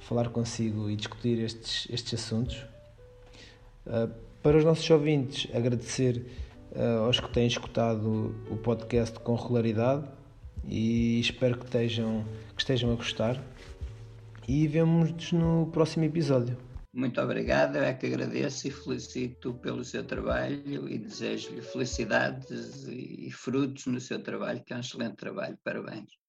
falar 0.00 0.30
consigo 0.30 0.90
e 0.90 0.96
discutir 0.96 1.38
estes, 1.38 1.86
estes 1.90 2.20
assuntos. 2.20 2.64
Uh, 3.86 4.31
para 4.42 4.58
os 4.58 4.64
nossos 4.64 4.88
ouvintes, 4.90 5.48
agradecer 5.54 6.26
uh, 6.72 7.04
aos 7.04 7.20
que 7.20 7.32
têm 7.32 7.46
escutado 7.46 8.34
o 8.50 8.56
podcast 8.56 9.18
com 9.20 9.34
regularidade 9.34 10.08
e 10.66 11.20
espero 11.20 11.58
que 11.58 11.64
estejam, 11.64 12.24
que 12.54 12.62
estejam 12.62 12.92
a 12.92 12.94
gostar. 12.94 13.42
E 14.48 14.66
vemos-nos 14.66 15.32
no 15.32 15.70
próximo 15.72 16.04
episódio. 16.04 16.56
Muito 16.94 17.20
obrigado, 17.20 17.76
eu 17.76 17.84
é 17.84 17.94
que 17.94 18.06
agradeço 18.06 18.68
e 18.68 18.70
felicito 18.70 19.54
pelo 19.54 19.82
seu 19.82 20.04
trabalho 20.04 20.88
e 20.88 20.98
desejo-lhe 20.98 21.62
felicidades 21.62 22.86
e 22.86 23.30
frutos 23.30 23.86
no 23.86 23.98
seu 23.98 24.22
trabalho, 24.22 24.62
que 24.62 24.74
é 24.74 24.76
um 24.76 24.80
excelente 24.80 25.16
trabalho. 25.16 25.56
Parabéns. 25.64 26.21